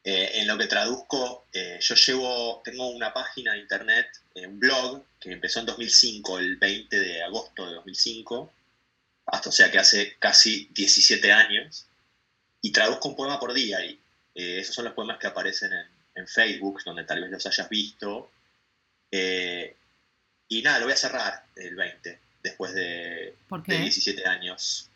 Eh, 0.08 0.40
en 0.40 0.48
lo 0.48 0.56
que 0.56 0.68
traduzco, 0.68 1.48
eh, 1.52 1.80
yo 1.82 1.96
llevo, 1.96 2.62
tengo 2.64 2.90
una 2.90 3.12
página 3.12 3.54
de 3.54 3.60
internet, 3.60 4.06
eh, 4.36 4.46
un 4.46 4.60
blog, 4.60 5.04
que 5.20 5.32
empezó 5.32 5.62
en 5.62 5.66
2005, 5.66 6.38
el 6.38 6.58
20 6.58 7.00
de 7.00 7.24
agosto 7.24 7.66
de 7.66 7.74
2005, 7.74 8.54
hasta 9.26 9.50
o 9.50 9.52
sea 9.52 9.72
que 9.72 9.80
hace 9.80 10.16
casi 10.20 10.70
17 10.76 11.32
años, 11.32 11.88
y 12.62 12.72
traduzco 12.72 13.10
un 13.10 13.16
poema 13.16 13.40
por 13.40 13.52
día, 13.56 13.84
y 13.84 14.00
esos 14.36 14.76
son 14.76 14.86
los 14.86 14.94
poemas 14.94 15.18
que 15.18 15.26
aparecen 15.26 15.74
en, 15.74 15.88
Facebook, 16.28 16.82
donde 16.84 17.04
tal 17.04 17.22
vez 17.22 17.32
los 17.32 17.46
hayas 17.46 17.70
visto. 17.70 18.32
Eh, 19.12 19.76
y 20.48 20.62
nada, 20.62 20.80
lo 20.80 20.86
voy 20.86 20.94
a 20.94 20.98
cerrar 20.98 21.46
el 21.56 21.76
20, 21.76 22.20
después 22.44 22.74
de, 22.74 23.36
de 23.68 23.78
17 23.78 24.26
años. 24.26 24.90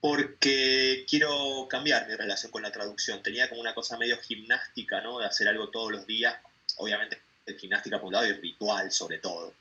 Porque 0.00 1.06
quiero 1.08 1.66
cambiar 1.68 2.06
mi 2.06 2.14
relación 2.14 2.52
con 2.52 2.62
la 2.62 2.72
traducción. 2.72 3.22
Tenía 3.22 3.48
como 3.48 3.60
una 3.60 3.74
cosa 3.74 3.96
medio 3.96 4.18
gimnástica, 4.18 5.00
¿no? 5.00 5.18
De 5.18 5.26
hacer 5.26 5.48
algo 5.48 5.70
todos 5.70 5.90
los 5.90 6.06
días. 6.06 6.36
Obviamente, 6.76 7.20
el 7.46 7.58
gimnástica 7.58 7.98
por 7.98 8.08
un 8.08 8.12
lado 8.14 8.26
y 8.26 8.32
ritual 8.34 8.90
sobre 8.92 9.18
todo 9.18 9.54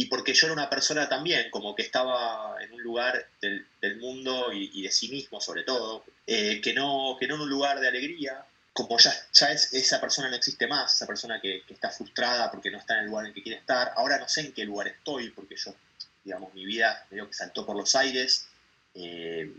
y 0.00 0.06
porque 0.06 0.32
yo 0.32 0.46
era 0.46 0.54
una 0.54 0.70
persona 0.70 1.10
también, 1.10 1.50
como 1.50 1.74
que 1.74 1.82
estaba 1.82 2.56
en 2.62 2.72
un 2.72 2.82
lugar 2.82 3.28
del, 3.42 3.66
mundo 3.98 4.50
y, 4.50 4.80
de 4.80 4.90
sí 4.90 5.10
mismo 5.10 5.42
sobre 5.42 5.62
todo, 5.62 6.04
eh, 6.26 6.58
que, 6.62 6.72
no, 6.72 7.18
que 7.20 7.26
no 7.26 7.34
en 7.34 7.42
un 7.42 7.50
lugar 7.50 7.80
de 7.80 7.88
alegría, 7.88 8.42
como 8.72 8.98
ya, 8.98 9.12
ya 9.32 9.50
es, 9.50 9.72
esa 9.72 10.00
persona 10.00 10.28
no 10.28 10.36
existe 10.36 10.66
más, 10.66 10.94
esa 10.94 11.06
persona 11.06 11.40
que, 11.40 11.64
está 11.68 11.90
frustrada 11.90 12.50
porque 12.50 12.70
no 12.70 12.78
está 12.78 12.94
en 12.94 13.00
el 13.00 13.06
lugar 13.06 13.26
en 13.26 13.34
que 13.34 13.42
quiere 13.42 13.58
estar, 13.58 13.92
ahora 13.96 14.18
no 14.18 14.28
sé 14.28 14.42
en 14.42 14.52
qué 14.52 14.64
lugar 14.64 14.88
estoy, 14.88 15.30
porque 15.30 15.56
yo, 15.56 15.74
digamos, 16.24 16.54
mi 16.54 16.64
vida 16.64 17.06
medio 17.10 17.26
que 17.26 17.34
saltó 17.34 17.66
por 17.66 17.76
los 17.76 17.94
aires, 17.94 18.46
eh, 18.94 19.52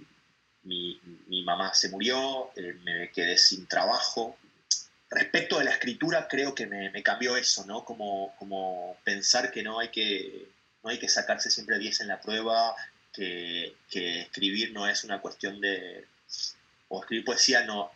mi, 0.64 1.00
mi, 1.28 1.44
mamá 1.44 1.74
se 1.74 1.90
murió, 1.90 2.52
eh, 2.56 2.74
me 2.84 3.12
quedé 3.12 3.38
sin 3.38 3.68
trabajo, 3.68 4.38
respecto 5.12 5.60
de 5.60 5.66
la 5.66 5.72
escritura, 5.72 6.28
creo 6.28 6.56
que 6.56 6.66
me, 6.66 7.04
cambió 7.04 7.36
eso, 7.36 7.66
¿no? 7.66 7.84
Como, 7.84 8.34
como 8.38 8.98
pensar 9.04 9.52
que 9.52 9.62
no 9.62 9.80
hay 9.80 9.90
que, 9.90 10.48
no 10.84 10.90
hay 10.90 11.00
que 11.00 11.10
sacarse 11.10 11.52
siempre 11.52 11.78
10 11.78 12.02
en 12.02 12.08
la 12.08 12.22
prueba, 12.22 12.76
que, 13.12 13.76
escribir 13.92 14.72
no 14.72 14.88
es 14.88 15.04
una 15.04 15.20
cuestión 15.20 15.60
de. 15.60 16.08
o 16.88 17.02
escribir 17.02 17.26
poesía 17.26 17.66
no, 17.66 17.92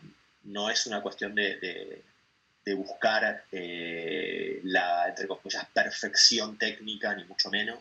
no 0.45 0.69
es 0.69 0.85
una 0.85 1.01
cuestión 1.01 1.35
de, 1.35 2.03
buscar 2.75 3.45
eh, 3.51 4.59
la, 4.63 5.07
entre 5.07 5.27
comillas, 5.27 5.67
perfección 5.73 6.57
técnica, 6.57 7.13
ni 7.15 7.23
mucho 7.25 7.49
menos. 7.49 7.79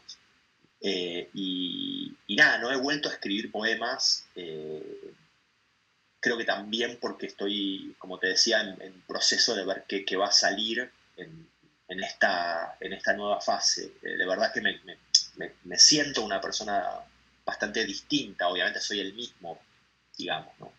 Eh, 0.80 1.30
y, 1.32 2.14
nada, 2.28 2.58
no 2.58 2.70
he 2.70 2.76
vuelto 2.76 3.08
a 3.08 3.12
escribir 3.12 3.50
poemas. 3.50 4.26
Eh, 4.34 5.12
creo 6.20 6.36
que 6.36 6.44
también 6.44 6.98
porque 7.00 7.26
estoy, 7.26 7.94
como 7.98 8.18
te 8.18 8.28
decía, 8.28 8.60
en, 8.60 9.02
proceso 9.06 9.54
de 9.54 9.64
ver 9.64 9.84
qué, 9.86 10.16
va 10.16 10.26
a 10.26 10.32
salir 10.32 10.90
en, 11.16 11.48
esta, 12.02 12.76
en 12.80 12.92
esta 12.92 13.14
nueva 13.14 13.40
fase. 13.40 13.92
De 14.02 14.26
verdad 14.26 14.52
que 14.52 14.60
me, 14.60 15.78
siento 15.78 16.22
una 16.22 16.40
persona 16.40 16.84
bastante 17.44 17.84
distinta, 17.84 18.48
obviamente 18.48 18.80
soy 18.80 19.00
el 19.00 19.12
mismo, 19.12 19.60
digamos, 20.16 20.52
¿no? 20.58 20.72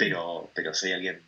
Pero, 0.00 0.50
pero 0.54 0.72
soy 0.72 0.92
alguien 0.92 1.20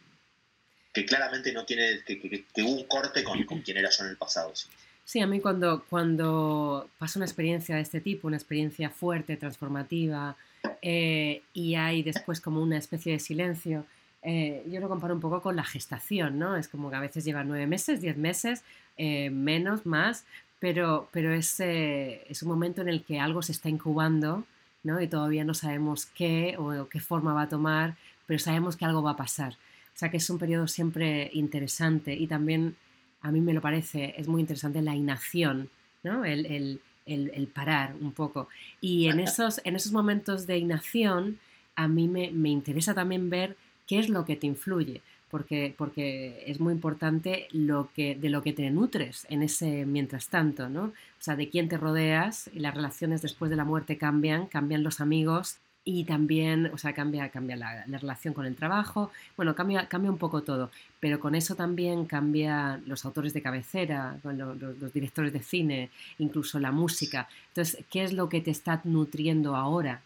que 0.93 1.05
claramente 1.05 1.53
no 1.53 1.65
tiene, 1.65 2.03
que, 2.05 2.19
que, 2.21 2.63
hubo 2.63 2.73
un 2.73 2.85
corte 2.85 3.23
con, 3.23 3.43
con, 3.45 3.61
quien 3.61 3.77
era 3.77 3.91
yo 3.91 4.05
en 4.05 4.11
el 4.11 4.17
pasado. 4.17 4.55
Sí. 4.55 4.69
Sí, 5.05 5.21
a 5.21 5.27
mí 5.27 5.41
cuando, 5.41 5.85
cuando 5.89 6.89
pasa 6.99 7.19
una 7.19 7.27
experiencia 7.27 7.77
de 7.77 7.83
este 7.83 8.01
tipo, 8.01 8.29
una 8.29 8.37
experiencia 8.37 8.89
fuerte, 8.89 9.37
transformativa, 9.37 10.37
eh, 10.81 11.43
y 11.53 11.75
hay 11.75 12.03
después 12.03 12.41
como 12.41 12.63
una 12.63 12.79
especie 12.79 13.13
de 13.13 13.19
silencio. 13.19 13.85
Eh, 14.23 14.65
yo 14.71 14.81
lo 14.81 14.89
comparo 14.89 15.15
un 15.15 15.21
poco 15.21 15.43
con 15.43 15.57
la 15.57 15.65
gestación, 15.65 16.39
¿no? 16.39 16.57
Es 16.57 16.69
como 16.69 16.89
que 16.89 16.97
a 16.97 17.01
veces 17.01 17.25
lleva 17.25 17.43
nueve 17.43 17.67
meses, 17.67 18.01
diez 18.01 18.17
meses, 18.17 18.63
eh, 18.97 19.31
menos, 19.31 19.85
más, 19.85 20.25
pero, 20.61 21.09
pero 21.13 21.35
es, 21.35 21.59
es, 21.59 22.43
un 22.43 22.49
momento 22.49 22.83
en 22.83 22.89
el 22.89 23.03
que 23.03 23.19
algo 23.19 23.43
se 23.43 23.51
está 23.51 23.69
incubando, 23.69 24.45
¿no? 24.85 25.01
Y 25.01 25.09
todavía 25.09 25.45
no 25.45 25.55
sabemos 25.55 26.07
qué 26.07 26.55
o 26.59 26.89
qué 26.89 27.01
forma 27.01 27.35
va 27.35 27.43
a 27.43 27.49
tomar, 27.49 27.97
pero 28.27 28.39
sabemos 28.39 28.77
que 28.77 28.85
algo 28.85 29.03
va 29.03 29.13
a 29.13 29.17
pasar. 29.17 29.55
O 29.95 29.99
sea 29.99 30.11
que 30.11 30.17
es 30.17 30.31
un 30.31 30.39
periodo 30.39 30.69
siempre 30.69 31.31
interesante 31.33 32.15
y 32.15 32.27
también, 32.27 32.77
a 33.21 33.31
mí 33.31 33.41
me 33.41 33.53
lo 33.53 33.61
parece, 33.61 34.15
es 34.17 34.29
muy 34.29 34.41
interesante 34.41 34.83
la 34.83 34.97
inacción, 34.97 35.69
¿no? 36.03 36.25
el, 36.25 36.47
el 36.47 36.81
el, 37.07 37.49
parar 37.49 37.95
un 38.01 38.13
poco. 38.13 38.49
Y 38.81 39.09
en 39.09 39.21
esos, 39.21 39.61
en 39.65 39.77
esos 39.77 39.93
momentos 39.93 40.47
de 40.47 40.59
inacción, 40.59 41.39
a 41.75 41.89
mí 41.89 42.09
me, 42.09 42.49
interesa 42.49 42.95
también 42.95 43.31
ver 43.31 43.57
qué 43.87 43.99
es 43.99 44.09
lo 44.09 44.25
que 44.25 44.37
te 44.37 44.47
influye, 44.47 45.03
porque, 45.31 45.75
porque 45.77 46.45
es 46.47 46.61
muy 46.61 46.73
importante 46.73 47.49
lo 47.53 47.91
que, 47.95 48.15
de 48.15 48.31
lo 48.31 48.43
que 48.43 48.53
te 48.53 48.71
nutres 48.71 49.27
en 49.31 49.43
ese 49.43 49.87
mientras 49.87 50.29
tanto, 50.29 50.69
¿no? 50.69 50.85
O 50.85 50.93
sea, 51.25 51.37
de 51.37 51.49
quién 51.49 51.69
te 51.69 51.79
rodeas 51.79 52.51
y 52.53 52.61
las 52.61 52.75
relaciones 52.75 53.23
después 53.23 53.51
de 53.51 53.57
la 53.57 53.65
muerte 53.65 53.97
cambian, 53.97 54.47
cambian 54.47 54.83
los 54.83 55.01
amigos, 55.01 55.59
y 55.85 56.05
también, 56.05 56.66
o 56.66 56.79
sea, 56.79 56.92
cambia, 56.92 57.29
cambia 57.31 57.57
la, 57.57 57.85
relación 57.87 58.35
con 58.35 58.47
el 58.47 58.55
trabajo, 58.55 59.11
bueno, 59.37 59.55
cambia, 59.55 59.88
cambia 59.88 60.11
un 60.11 60.18
poco 60.18 60.42
todo, 60.42 60.71
pero 61.01 61.18
con 61.18 61.35
eso 61.35 61.57
también 61.57 62.07
cambia 62.07 62.81
los 62.87 63.05
autores 63.05 63.33
de 63.33 63.42
cabecera, 63.42 64.16
los, 64.23 64.92
directores 64.92 65.33
de 65.33 65.42
cine, 65.42 65.90
incluso 66.18 66.61
la 66.61 66.71
música. 66.71 67.29
Entonces, 67.49 67.85
¿qué 67.90 68.05
es 68.05 68.12
lo 68.12 68.29
que 68.29 68.40
te 68.40 68.53
está 68.53 68.81
nutriendo 68.85 69.57
ahora? 69.57 70.03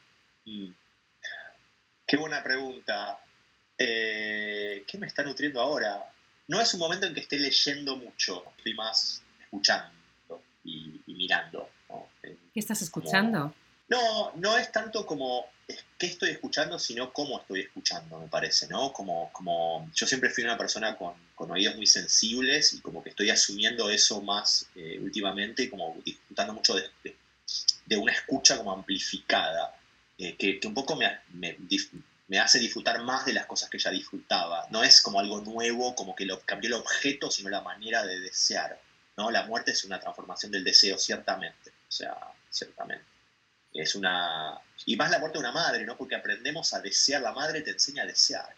Mm. 0.46 0.70
Qué 2.06 2.16
buena 2.16 2.42
pregunta. 2.42 3.18
Eh, 3.76 4.84
¿Qué 4.86 4.96
me 4.96 5.08
está 5.08 5.22
nutriendo 5.24 5.60
ahora? 5.60 6.04
No 6.48 6.60
es 6.60 6.72
un 6.72 6.80
momento 6.80 7.06
en 7.06 7.12
que 7.12 7.20
esté 7.20 7.38
leyendo 7.38 7.96
mucho, 7.96 8.44
estoy 8.56 8.74
más 8.74 9.22
escuchando 9.42 9.90
y, 10.64 11.02
mirando. 11.06 11.68
¿Qué 12.22 12.60
estás 12.60 12.80
escuchando? 12.80 13.52
No, 13.88 14.32
no 14.36 14.56
es 14.56 14.70
tanto 14.72 15.04
como 15.04 15.46
qué 15.98 16.06
estoy 16.06 16.30
escuchando, 16.30 16.78
sino 16.78 17.12
cómo 17.12 17.40
estoy 17.40 17.60
escuchando, 17.60 18.18
me 18.18 18.28
parece, 18.28 18.68
¿no? 18.68 18.92
Como, 18.92 19.30
como 19.32 19.90
yo 19.94 20.06
siempre 20.06 20.30
fui 20.30 20.44
una 20.44 20.58
persona 20.58 20.96
con, 20.96 21.14
oídos 21.50 21.76
muy 21.76 21.86
sensibles 21.86 22.74
y 22.74 22.80
como 22.80 23.02
que 23.02 23.10
estoy 23.10 23.30
asumiendo 23.30 23.88
eso 23.90 24.20
más 24.20 24.68
eh, 24.74 24.98
últimamente 25.00 25.64
y 25.64 25.68
como 25.68 25.96
disfrutando 26.04 26.52
mucho 26.54 26.74
de, 26.74 27.96
una 27.96 28.12
escucha 28.12 28.56
como 28.58 28.72
amplificada, 28.72 29.74
eh, 30.18 30.36
que, 30.36 30.60
un 30.66 30.74
poco 30.74 30.96
me, 30.96 31.20
me, 32.28 32.38
hace 32.40 32.58
disfrutar 32.58 33.00
más 33.02 33.24
de 33.24 33.32
las 33.32 33.46
cosas 33.46 33.70
que 33.70 33.78
ya 33.78 33.90
disfrutaba. 33.90 34.66
No 34.70 34.82
es 34.82 35.00
como 35.00 35.20
algo 35.20 35.40
nuevo, 35.40 35.94
como 35.94 36.14
que 36.14 36.26
cambió 36.44 36.68
el 36.68 36.74
objeto, 36.74 37.30
sino 37.30 37.48
la 37.48 37.62
manera 37.62 38.04
de 38.04 38.20
desear, 38.20 38.78
¿no? 39.16 39.30
La 39.30 39.46
muerte 39.46 39.70
es 39.70 39.84
una 39.84 40.00
transformación 40.00 40.52
del 40.52 40.64
deseo, 40.64 40.98
ciertamente, 40.98 41.70
o 41.70 41.92
sea, 41.92 42.16
ciertamente 42.50 43.15
es 43.80 43.94
una... 43.94 44.58
Y 44.84 44.96
más 44.96 45.10
la 45.10 45.18
muerte 45.18 45.38
de 45.38 45.44
una 45.44 45.52
madre, 45.52 45.84
¿no? 45.84 45.96
Porque 45.96 46.16
aprendemos 46.16 46.72
a 46.74 46.80
desear, 46.80 47.22
la 47.22 47.32
madre 47.32 47.62
te 47.62 47.70
enseña 47.70 48.02
a 48.02 48.06
desear. 48.06 48.54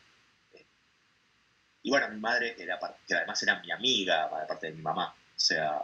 Y 1.83 1.91
bueno, 1.91 2.09
mi 2.11 2.21
madre, 2.21 2.55
era, 2.59 2.79
que 3.07 3.15
además 3.15 3.43
era 3.43 3.61
mi 3.61 3.71
amiga, 3.71 4.25
aparte 4.25 4.67
de 4.67 4.73
mi 4.75 4.83
mamá, 4.83 5.15
o 5.15 5.41
sea, 5.41 5.81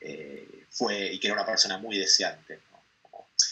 eh, 0.00 0.66
fue, 0.70 1.12
y 1.12 1.18
que 1.18 1.28
era 1.28 1.34
una 1.34 1.46
persona 1.46 1.78
muy 1.78 1.98
deseante. 1.98 2.60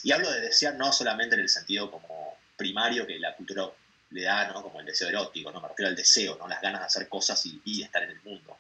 y 0.04 0.12
hablo 0.12 0.30
de 0.30 0.40
desear 0.40 0.74
no 0.74 0.92
solamente 0.92 1.34
en 1.34 1.42
el 1.42 1.48
sentido 1.48 1.90
como 1.90 2.36
primario 2.56 3.06
que 3.06 3.18
la 3.18 3.34
cultura 3.34 3.64
le 4.10 4.22
da, 4.22 4.48
¿no? 4.48 4.62
Como 4.62 4.80
el 4.80 4.86
deseo 4.86 5.08
erótico, 5.08 5.50
¿no? 5.50 5.60
Me 5.60 5.68
refiero 5.68 5.88
al 5.88 5.96
deseo, 5.96 6.36
¿no? 6.36 6.46
Las 6.46 6.60
ganas 6.60 6.80
de 6.82 6.86
hacer 6.86 7.08
cosas 7.08 7.44
y, 7.46 7.60
y 7.64 7.82
estar 7.82 8.02
en 8.02 8.10
el 8.10 8.20
mundo. 8.22 8.58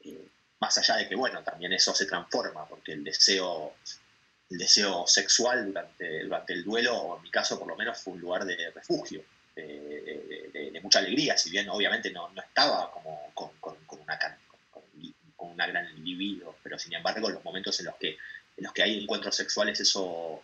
Eh, 0.00 0.28
más 0.60 0.78
allá 0.78 0.96
de 0.96 1.08
que, 1.08 1.14
bueno, 1.14 1.42
también 1.42 1.72
eso 1.72 1.94
se 1.94 2.06
transforma, 2.06 2.66
porque 2.66 2.92
el 2.92 3.04
deseo 3.04 3.74
el 4.52 4.58
deseo 4.58 5.06
sexual 5.06 5.66
durante, 5.66 6.24
durante 6.24 6.52
el 6.52 6.62
duelo, 6.62 6.94
o 6.94 7.16
en 7.16 7.22
mi 7.22 7.30
caso 7.30 7.58
por 7.58 7.68
lo 7.68 7.76
menos, 7.76 7.98
fue 7.98 8.14
un 8.14 8.20
lugar 8.20 8.44
de 8.44 8.70
refugio, 8.70 9.24
de, 9.56 10.78
mucha 10.82 10.98
alegría, 10.98 11.38
si 11.38 11.50
bien 11.50 11.68
obviamente 11.68 12.10
no, 12.10 12.28
no 12.30 12.42
estaba 12.42 12.90
como 12.90 13.30
con, 13.34 13.50
con, 13.60 13.76
una, 14.00 14.18
con, 14.70 15.50
una 15.50 15.66
gran 15.66 16.04
libido, 16.04 16.56
pero 16.62 16.78
sin 16.78 16.94
embargo 16.94 17.30
los 17.30 17.44
momentos 17.44 17.78
en 17.80 17.86
los 17.86 17.96
que, 17.96 18.10
en 18.56 18.64
los 18.64 18.72
que 18.72 18.82
hay 18.82 19.00
encuentros 19.00 19.36
sexuales, 19.36 19.78
eso, 19.80 20.42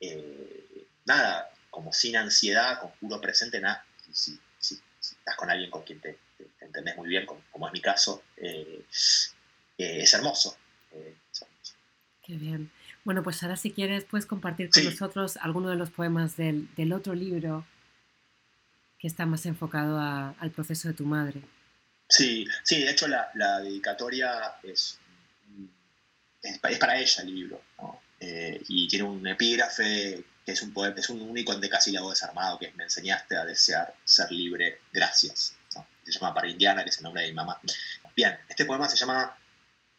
eh, 0.00 0.86
nada, 1.04 1.50
como 1.70 1.92
sin 1.92 2.16
ansiedad, 2.16 2.80
con 2.80 2.90
puro 2.92 3.20
presente, 3.20 3.60
nada, 3.60 3.86
si, 4.12 4.38
si, 4.58 4.80
estás 5.00 5.36
con 5.36 5.50
alguien 5.50 5.70
con 5.70 5.82
quien 5.82 6.00
te, 6.00 6.18
entendés 6.60 6.96
muy 6.96 7.08
bien, 7.08 7.26
como, 7.26 7.66
es 7.68 7.72
mi 7.72 7.80
caso, 7.80 8.22
eh, 8.36 8.84
eh, 9.78 10.02
es 10.02 10.14
hermoso. 10.14 10.56
Qué 12.22 12.34
bien. 12.34 12.72
Bueno, 13.06 13.22
pues 13.22 13.40
ahora 13.44 13.56
si 13.56 13.70
quieres 13.70 14.02
puedes 14.02 14.26
compartir 14.26 14.68
con 14.68 14.82
nosotros 14.82 15.36
alguno 15.36 15.70
de 15.70 15.76
los 15.76 15.90
poemas 15.90 16.36
del, 16.36 16.92
otro 16.92 17.14
libro 17.14 17.64
que 18.98 19.06
está 19.06 19.26
más 19.26 19.46
enfocado 19.46 20.00
al 20.00 20.50
proceso 20.50 20.88
de 20.88 20.94
tu 20.94 21.04
madre. 21.04 21.40
Sí, 22.08 22.44
sí, 22.64 22.80
de 22.80 22.90
hecho 22.90 23.06
la, 23.06 23.60
dedicatoria 23.60 24.56
es, 24.64 24.98
es, 26.42 26.58
para 26.58 26.98
ella 26.98 27.22
el 27.22 27.32
libro, 27.32 27.62
eh, 28.18 28.60
y 28.66 28.88
tiene 28.88 29.04
un 29.04 29.24
epígrafe 29.24 30.24
que 30.44 30.50
es 30.50 30.62
un 30.62 30.72
poema, 30.72 30.96
es 30.98 31.08
un 31.08 31.22
único 31.22 31.52
endecasílabo 31.52 32.10
desarmado, 32.10 32.58
que 32.58 32.66
es 32.66 32.74
me 32.74 32.82
enseñaste 32.82 33.36
a 33.36 33.44
desear 33.44 33.94
ser 34.04 34.32
libre, 34.32 34.80
gracias. 34.92 35.54
Se 35.68 36.10
llama 36.10 36.34
Para 36.34 36.48
Indiana, 36.48 36.82
que 36.82 36.90
es 36.90 36.96
el 36.96 37.04
nombre 37.04 37.22
de 37.22 37.28
mi 37.28 37.34
mamá. 37.34 37.60
Bien, 38.16 38.36
este 38.48 38.64
poema 38.64 38.88
se 38.88 38.96
llama 38.96 39.38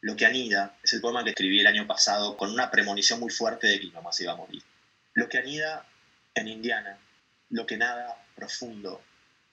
lo 0.01 0.15
que 0.15 0.25
anida 0.25 0.77
es 0.83 0.93
el 0.93 1.01
poema 1.01 1.23
que 1.23 1.31
escribí 1.31 1.59
el 1.59 1.67
año 1.67 1.87
pasado 1.87 2.37
con 2.37 2.51
una 2.51 2.69
premonición 2.69 3.19
muy 3.19 3.31
fuerte 3.31 3.67
de 3.67 3.79
que 3.79 3.85
mi 3.87 3.91
mamá 3.91 4.11
se 4.11 4.23
iba 4.23 4.33
a 4.33 4.37
morir. 4.37 4.63
Lo 5.13 5.27
que 5.27 5.39
anida 5.39 5.87
en 6.35 6.47
Indiana, 6.47 6.97
lo 7.49 7.65
que 7.65 7.77
nada 7.77 8.23
profundo 8.35 9.01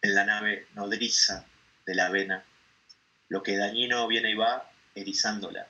en 0.03 0.15
la 0.15 0.25
nave 0.25 0.67
nodriza 0.75 1.47
de 1.87 1.95
la 1.95 2.07
avena, 2.07 2.45
lo 3.29 3.43
que 3.43 3.57
dañino 3.57 4.07
viene 4.07 4.31
y 4.31 4.35
va 4.35 4.71
erizándola, 4.95 5.67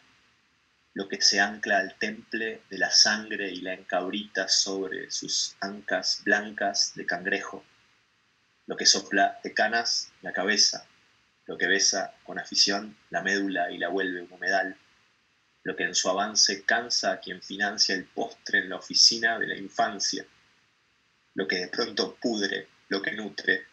lo 0.92 1.08
que 1.08 1.20
se 1.20 1.40
ancla 1.40 1.78
al 1.78 1.94
temple 1.94 2.62
de 2.68 2.78
la 2.78 2.90
sangre 2.90 3.50
y 3.50 3.60
la 3.60 3.74
encabrita 3.74 4.48
sobre 4.48 5.10
sus 5.10 5.56
ancas 5.60 6.22
blancas 6.24 6.92
de 6.94 7.06
cangrejo, 7.06 7.64
lo 8.66 8.76
que 8.76 8.86
sopla 8.86 9.38
de 9.42 9.54
canas 9.54 10.12
la 10.22 10.32
cabeza, 10.32 10.86
lo 11.46 11.58
que 11.58 11.66
besa 11.66 12.14
con 12.24 12.38
afición 12.38 12.96
la 13.10 13.22
médula 13.22 13.70
y 13.70 13.78
la 13.78 13.88
vuelve 13.88 14.22
un 14.22 14.32
humedal, 14.32 14.76
lo 15.62 15.76
que 15.76 15.84
en 15.84 15.94
su 15.94 16.08
avance 16.08 16.64
cansa 16.64 17.12
a 17.12 17.20
quien 17.20 17.42
financia 17.42 17.94
el 17.94 18.04
postre 18.04 18.60
en 18.60 18.70
la 18.70 18.76
oficina 18.76 19.38
de 19.38 19.46
la 19.46 19.56
infancia, 19.56 20.24
lo 21.34 21.48
que 21.48 21.56
de 21.56 21.68
pronto 21.68 22.16
pudre, 22.16 22.68
lo 22.88 23.02
que 23.02 23.12
nutre, 23.12 23.66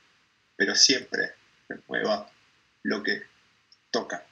pero 0.55 0.75
siempre 0.75 1.33
renueva 1.67 2.29
lo 2.83 3.03
que 3.03 3.23
toca. 3.89 4.25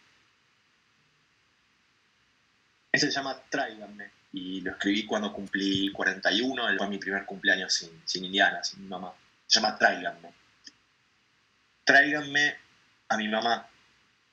Ese 2.92 3.08
se 3.08 3.12
llama 3.12 3.42
Tráiganme 3.50 4.12
y 4.32 4.62
lo 4.62 4.72
escribí 4.72 5.06
cuando 5.06 5.34
cumplí 5.34 5.92
41, 5.92 6.78
fue 6.78 6.88
mi 6.88 6.98
primer 6.98 7.26
cumpleaños 7.26 7.74
sin, 7.74 8.02
sin 8.06 8.26
Indiana, 8.26 8.64
sin 8.64 8.82
mi 8.82 8.88
mamá. 8.88 9.14
Se 9.46 9.60
llama 9.60 9.78
Tráiganme. 9.78 10.34
Tráiganme 11.84 12.69
a 13.10 13.18
mi 13.18 13.28
mamá, 13.28 13.68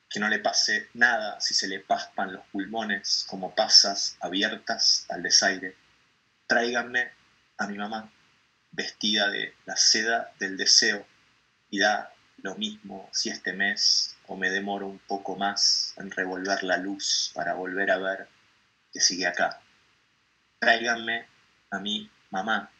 que 0.09 0.19
no 0.19 0.29
le 0.29 0.39
pase 0.39 0.89
nada 0.93 1.39
si 1.41 1.53
se 1.53 1.67
le 1.67 1.79
paspan 1.79 2.33
los 2.33 2.45
pulmones 2.47 3.25
como 3.27 3.53
pasas 3.53 4.17
abiertas 4.21 5.05
al 5.09 5.23
desaire. 5.23 5.75
Tráiganme 6.47 7.11
a 7.57 7.67
mi 7.67 7.77
mamá, 7.77 8.11
vestida 8.71 9.29
de 9.29 9.53
la 9.65 9.75
seda 9.75 10.31
del 10.39 10.55
deseo, 10.55 11.05
y 11.69 11.79
da 11.79 12.13
lo 12.37 12.55
mismo 12.55 13.09
si 13.11 13.29
este 13.29 13.53
mes 13.53 14.15
o 14.27 14.37
me 14.37 14.49
demoro 14.49 14.87
un 14.87 14.99
poco 14.99 15.35
más 15.35 15.93
en 15.97 16.11
revolver 16.11 16.63
la 16.63 16.77
luz 16.77 17.31
para 17.33 17.53
volver 17.53 17.91
a 17.91 17.97
ver 17.97 18.27
que 18.93 19.01
sigue 19.01 19.27
acá. 19.27 19.59
Tráiganme 20.59 21.25
a 21.71 21.79
mi 21.79 22.09
mamá, 22.29 22.71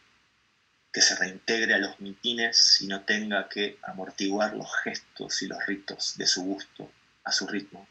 que 0.98 1.04
se 1.04 1.16
reintegre 1.16 1.76
a 1.76 1.78
los 1.78 2.00
mitines 2.00 2.82
y 2.82 2.88
no 2.88 3.02
tenga 3.02 3.48
que 3.50 3.78
amortiguar 3.84 4.56
los 4.56 4.76
gestos 4.78 5.44
y 5.44 5.48
los 5.48 5.64
ritos 5.68 6.18
de 6.18 6.26
su 6.26 6.42
gusto 6.42 6.92
a 7.24 7.32
su 7.32 7.46
ritmo. 7.46 7.88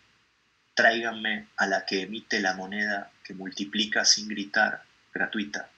Tráiganme 0.74 1.46
a 1.56 1.68
la 1.68 1.86
que 1.86 2.02
emite 2.02 2.40
la 2.40 2.54
moneda 2.54 3.12
que 3.22 3.32
multiplica 3.32 4.04
sin 4.04 4.26
gritar, 4.26 4.82
gratuita. 5.14 5.70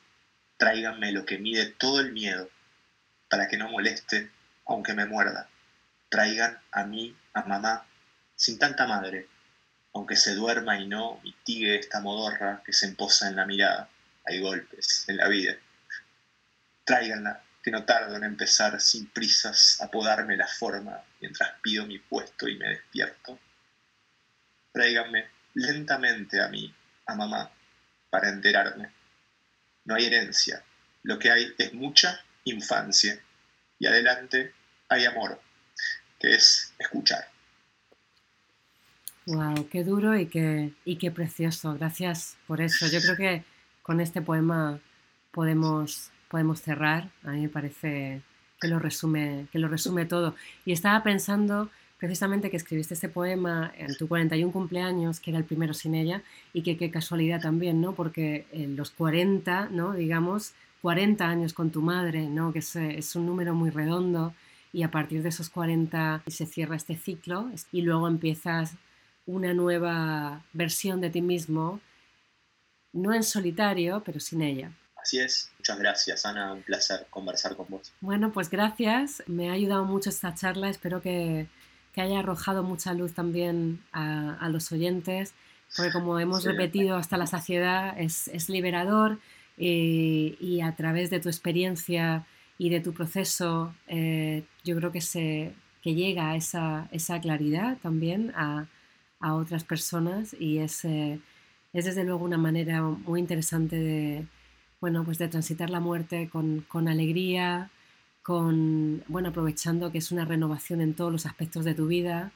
Tráiganme 0.56 1.12
lo 1.12 1.26
que 1.26 1.36
mide 1.36 1.66
todo 1.66 2.00
el 2.00 2.12
miedo, 2.12 2.48
para 3.28 3.46
que 3.46 3.58
no 3.58 3.68
moleste, 3.70 4.30
aunque 4.64 4.94
me 4.94 5.04
muerda. 5.04 5.50
Traigan 6.08 6.58
a 6.72 6.84
mí, 6.84 7.14
a 7.34 7.42
mamá, 7.42 7.84
sin 8.36 8.58
tanta 8.58 8.86
madre, 8.86 9.28
aunque 9.92 10.16
se 10.16 10.34
duerma 10.34 10.80
y 10.80 10.88
no 10.88 11.20
mitigue 11.22 11.78
esta 11.78 12.00
modorra 12.00 12.62
que 12.64 12.72
se 12.72 12.86
emposa 12.86 13.28
en 13.28 13.36
la 13.36 13.44
mirada. 13.44 13.90
Hay 14.24 14.40
golpes 14.40 15.04
en 15.08 15.18
la 15.18 15.28
vida. 15.28 15.58
Tráiganla, 16.88 17.42
que 17.62 17.70
no 17.70 17.84
tardo 17.84 18.16
en 18.16 18.24
empezar 18.24 18.80
sin 18.80 19.06
prisas 19.10 19.80
a 19.80 19.90
podarme 19.90 20.36
la 20.36 20.46
forma 20.46 21.00
mientras 21.20 21.50
pido 21.62 21.86
mi 21.86 21.98
puesto 21.98 22.48
y 22.48 22.56
me 22.56 22.68
despierto 22.70 23.38
tráiganme 24.78 25.24
lentamente 25.54 26.40
a 26.40 26.48
mí, 26.48 26.72
a 27.06 27.14
mamá, 27.16 27.50
para 28.10 28.28
enterarme. 28.28 28.90
No 29.84 29.96
hay 29.96 30.04
herencia, 30.04 30.62
lo 31.02 31.18
que 31.18 31.32
hay 31.32 31.52
es 31.58 31.74
mucha 31.74 32.20
infancia 32.44 33.18
y 33.80 33.86
adelante 33.86 34.52
hay 34.88 35.04
amor, 35.04 35.40
que 36.20 36.34
es 36.34 36.72
escuchar. 36.78 37.26
Wow, 39.26 39.68
qué 39.68 39.82
duro 39.82 40.16
y 40.16 40.26
qué, 40.26 40.72
y 40.84 40.96
qué 40.96 41.10
precioso. 41.10 41.74
Gracias 41.74 42.36
por 42.46 42.60
eso. 42.60 42.86
Yo 42.86 43.00
creo 43.00 43.16
que 43.16 43.44
con 43.82 44.00
este 44.00 44.22
poema 44.22 44.78
podemos, 45.32 46.12
podemos 46.28 46.62
cerrar. 46.62 47.10
A 47.24 47.32
mí 47.32 47.42
me 47.42 47.48
parece 47.48 48.22
que 48.60 48.68
lo 48.68 48.78
resume, 48.78 49.46
que 49.52 49.58
lo 49.58 49.68
resume 49.68 50.04
todo. 50.04 50.34
Y 50.64 50.72
estaba 50.72 51.02
pensando 51.02 51.70
precisamente 51.98 52.50
que 52.50 52.56
escribiste 52.56 52.94
este 52.94 53.08
poema 53.08 53.72
en 53.76 53.94
tu 53.96 54.08
41 54.08 54.52
cumpleaños, 54.52 55.20
que 55.20 55.30
era 55.30 55.38
el 55.38 55.44
primero 55.44 55.74
sin 55.74 55.94
ella, 55.94 56.22
y 56.52 56.62
que 56.62 56.76
qué 56.76 56.90
casualidad 56.90 57.40
también, 57.40 57.80
¿no? 57.80 57.94
Porque 57.94 58.46
en 58.52 58.76
los 58.76 58.90
40, 58.90 59.68
¿no? 59.70 59.92
Digamos, 59.92 60.54
40 60.80 61.28
años 61.28 61.52
con 61.52 61.70
tu 61.70 61.82
madre, 61.82 62.28
¿no? 62.28 62.52
Que 62.52 62.60
es, 62.60 63.16
un 63.16 63.26
número 63.26 63.54
muy 63.54 63.70
redondo, 63.70 64.32
y 64.72 64.82
a 64.84 64.90
partir 64.90 65.22
de 65.22 65.30
esos 65.30 65.50
40 65.50 66.22
se 66.26 66.46
cierra 66.46 66.76
este 66.76 66.96
ciclo, 66.96 67.50
y 67.72 67.82
luego 67.82 68.06
empiezas 68.06 68.76
una 69.26 69.52
nueva 69.52 70.44
versión 70.52 71.00
de 71.00 71.10
ti 71.10 71.20
mismo, 71.20 71.80
no 72.92 73.12
en 73.12 73.24
solitario, 73.24 74.02
pero 74.04 74.20
sin 74.20 74.42
ella. 74.42 74.70
Así 75.02 75.18
es. 75.18 75.50
Muchas 75.58 75.78
gracias, 75.78 76.26
Ana. 76.26 76.52
Un 76.52 76.62
placer 76.62 77.06
conversar 77.10 77.56
con 77.56 77.66
vos. 77.68 77.92
Bueno, 78.00 78.32
pues 78.32 78.50
gracias. 78.50 79.22
Me 79.26 79.48
ha 79.48 79.52
ayudado 79.52 79.84
mucho 79.84 80.10
esta 80.10 80.34
charla. 80.34 80.68
Espero 80.68 81.00
que, 81.00 81.46
que 81.92 82.00
haya 82.00 82.18
arrojado 82.20 82.62
mucha 82.62 82.92
luz 82.94 83.14
también 83.14 83.82
a, 83.92 84.48
los 84.50 84.70
oyentes, 84.72 85.34
porque 85.76 85.92
como 85.92 86.18
hemos 86.18 86.44
repetido 86.44 86.96
hasta 86.96 87.16
la 87.16 87.26
saciedad, 87.26 87.98
es, 87.98 88.48
liberador 88.48 89.18
eh, 89.56 90.36
y, 90.40 90.60
a 90.60 90.74
través 90.76 91.10
de 91.10 91.20
tu 91.20 91.28
experiencia 91.28 92.26
y 92.56 92.70
de 92.70 92.80
tu 92.80 92.92
proceso, 92.92 93.74
eh, 93.86 94.44
yo 94.64 94.76
creo 94.76 94.92
que, 94.92 95.00
se, 95.00 95.52
que 95.82 95.94
llega 95.94 96.36
esa, 96.36 96.88
esa 96.90 97.20
claridad 97.20 97.78
también 97.78 98.32
a, 98.36 98.66
otras 99.20 99.64
personas 99.64 100.32
y 100.38 100.58
es, 100.58 100.84
es 100.84 101.84
desde 101.84 102.04
luego 102.04 102.24
una 102.24 102.38
manera 102.38 102.82
muy 102.82 103.18
interesante 103.18 103.74
de, 103.74 104.26
bueno, 104.80 105.04
pues 105.04 105.18
de 105.18 105.28
transitar 105.28 105.70
la 105.70 105.80
muerte 105.80 106.28
con, 106.28 106.60
con 106.68 106.88
alegría, 106.88 107.70
con, 108.22 109.02
bueno, 109.08 109.30
aprovechando 109.30 109.90
que 109.90 109.98
es 109.98 110.12
una 110.12 110.24
renovación 110.24 110.80
en 110.80 110.94
todos 110.94 111.10
los 111.10 111.26
aspectos 111.26 111.64
de 111.64 111.74
tu 111.74 111.86
vida 111.86 112.32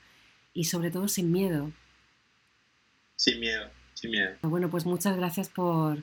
y 0.55 0.65
sobre 0.65 0.91
todo 0.91 1.09
sin 1.09 1.31
miedo. 1.31 1.71
Sin 3.17 3.41
miedo, 3.41 3.69
sin 3.95 4.11
miedo. 4.11 4.37
Bueno, 4.43 4.71
pues 4.71 4.87
muchas 4.87 5.17
gracias 5.17 5.49
por, 5.49 5.99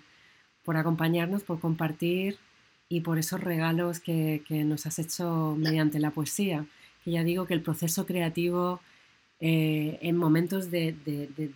por 0.64 0.78
acompañarnos, 0.78 1.44
por 1.44 1.60
compartir 1.60 2.38
y 2.88 3.02
por 3.02 3.18
esos 3.20 3.42
regalos 3.42 4.00
que, 4.00 4.44
que, 4.48 4.64
nos 4.64 4.86
has 4.86 5.00
hecho 5.00 5.56
mediante 5.58 6.00
la 6.00 6.12
poesía. 6.12 6.66
Que 7.04 7.12
ya 7.12 7.24
digo 7.24 7.46
que 7.46 7.54
el 7.54 7.62
proceso 7.62 8.06
creativo 8.06 8.82
eh, 9.42 9.98
en 10.02 10.18
momentos 10.18 10.70
de, 10.70 10.96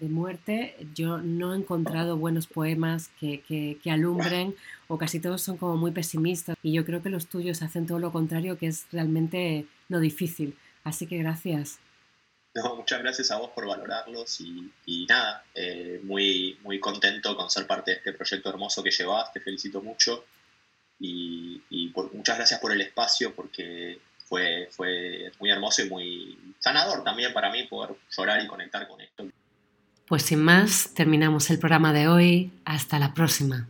muerte 0.01 0.77
yo 0.95 1.17
no 1.17 1.53
he 1.53 1.57
encontrado 1.57 2.15
buenos 2.15 2.47
poemas 2.47 3.09
que, 3.19 3.77
alumbren 3.85 4.55
o 4.87 4.97
casi 4.97 5.19
todos 5.19 5.41
son 5.41 5.57
como 5.57 5.75
muy 5.75 5.91
pesimistas 5.91 6.55
y 6.63 6.71
yo 6.71 6.85
creo 6.85 7.03
que 7.03 7.09
los 7.09 7.27
tuyos 7.27 7.61
hacen 7.61 7.85
todo 7.85 7.99
lo 7.99 8.13
contrario 8.13 8.57
que 8.57 8.67
es 8.67 8.85
realmente 8.91 9.65
lo 9.89 9.99
difícil. 9.99 10.57
Así 10.85 11.07
que 11.07 11.17
gracias. 11.17 11.79
muchas 12.75 13.01
gracias 13.01 13.31
a 13.31 13.37
vos 13.37 13.51
por 13.53 13.67
valorarlos 13.67 14.39
y, 14.39 15.05
nada, 15.09 15.43
eh, 15.53 15.99
muy, 16.03 16.57
muy 16.63 16.79
contento 16.79 17.35
con 17.35 17.49
ser 17.49 17.67
parte 17.67 17.91
de 17.91 17.97
este 17.97 18.13
proyecto 18.13 18.49
hermoso 18.49 18.81
que 18.81 18.91
llevas, 18.91 19.33
te 19.33 19.41
felicito 19.41 19.81
mucho 19.81 20.23
y, 20.99 21.61
muchas 22.13 22.37
gracias 22.37 22.59
por 22.59 22.71
el 22.71 22.81
espacio 22.81 23.35
porque 23.35 23.99
fue, 24.27 24.67
fue 24.71 25.31
muy 25.39 25.49
hermoso 25.49 25.83
y 25.83 25.89
muy 25.89 26.55
sanador 26.59 27.03
también 27.03 27.33
para 27.33 27.51
mí 27.51 27.63
poder 27.63 27.95
llorar 28.09 28.43
y 28.43 28.47
conectar 28.47 28.87
con 28.87 29.01
esto. 29.01 29.25
Pues 30.07 30.23
sin 30.23 30.43
más, 30.43 30.93
terminamos 30.93 31.49
el 31.49 31.59
programa 31.59 31.93
de 31.93 32.07
hoy. 32.07 32.51
Hasta 32.65 32.99
la 32.99 33.13
próxima. 33.13 33.67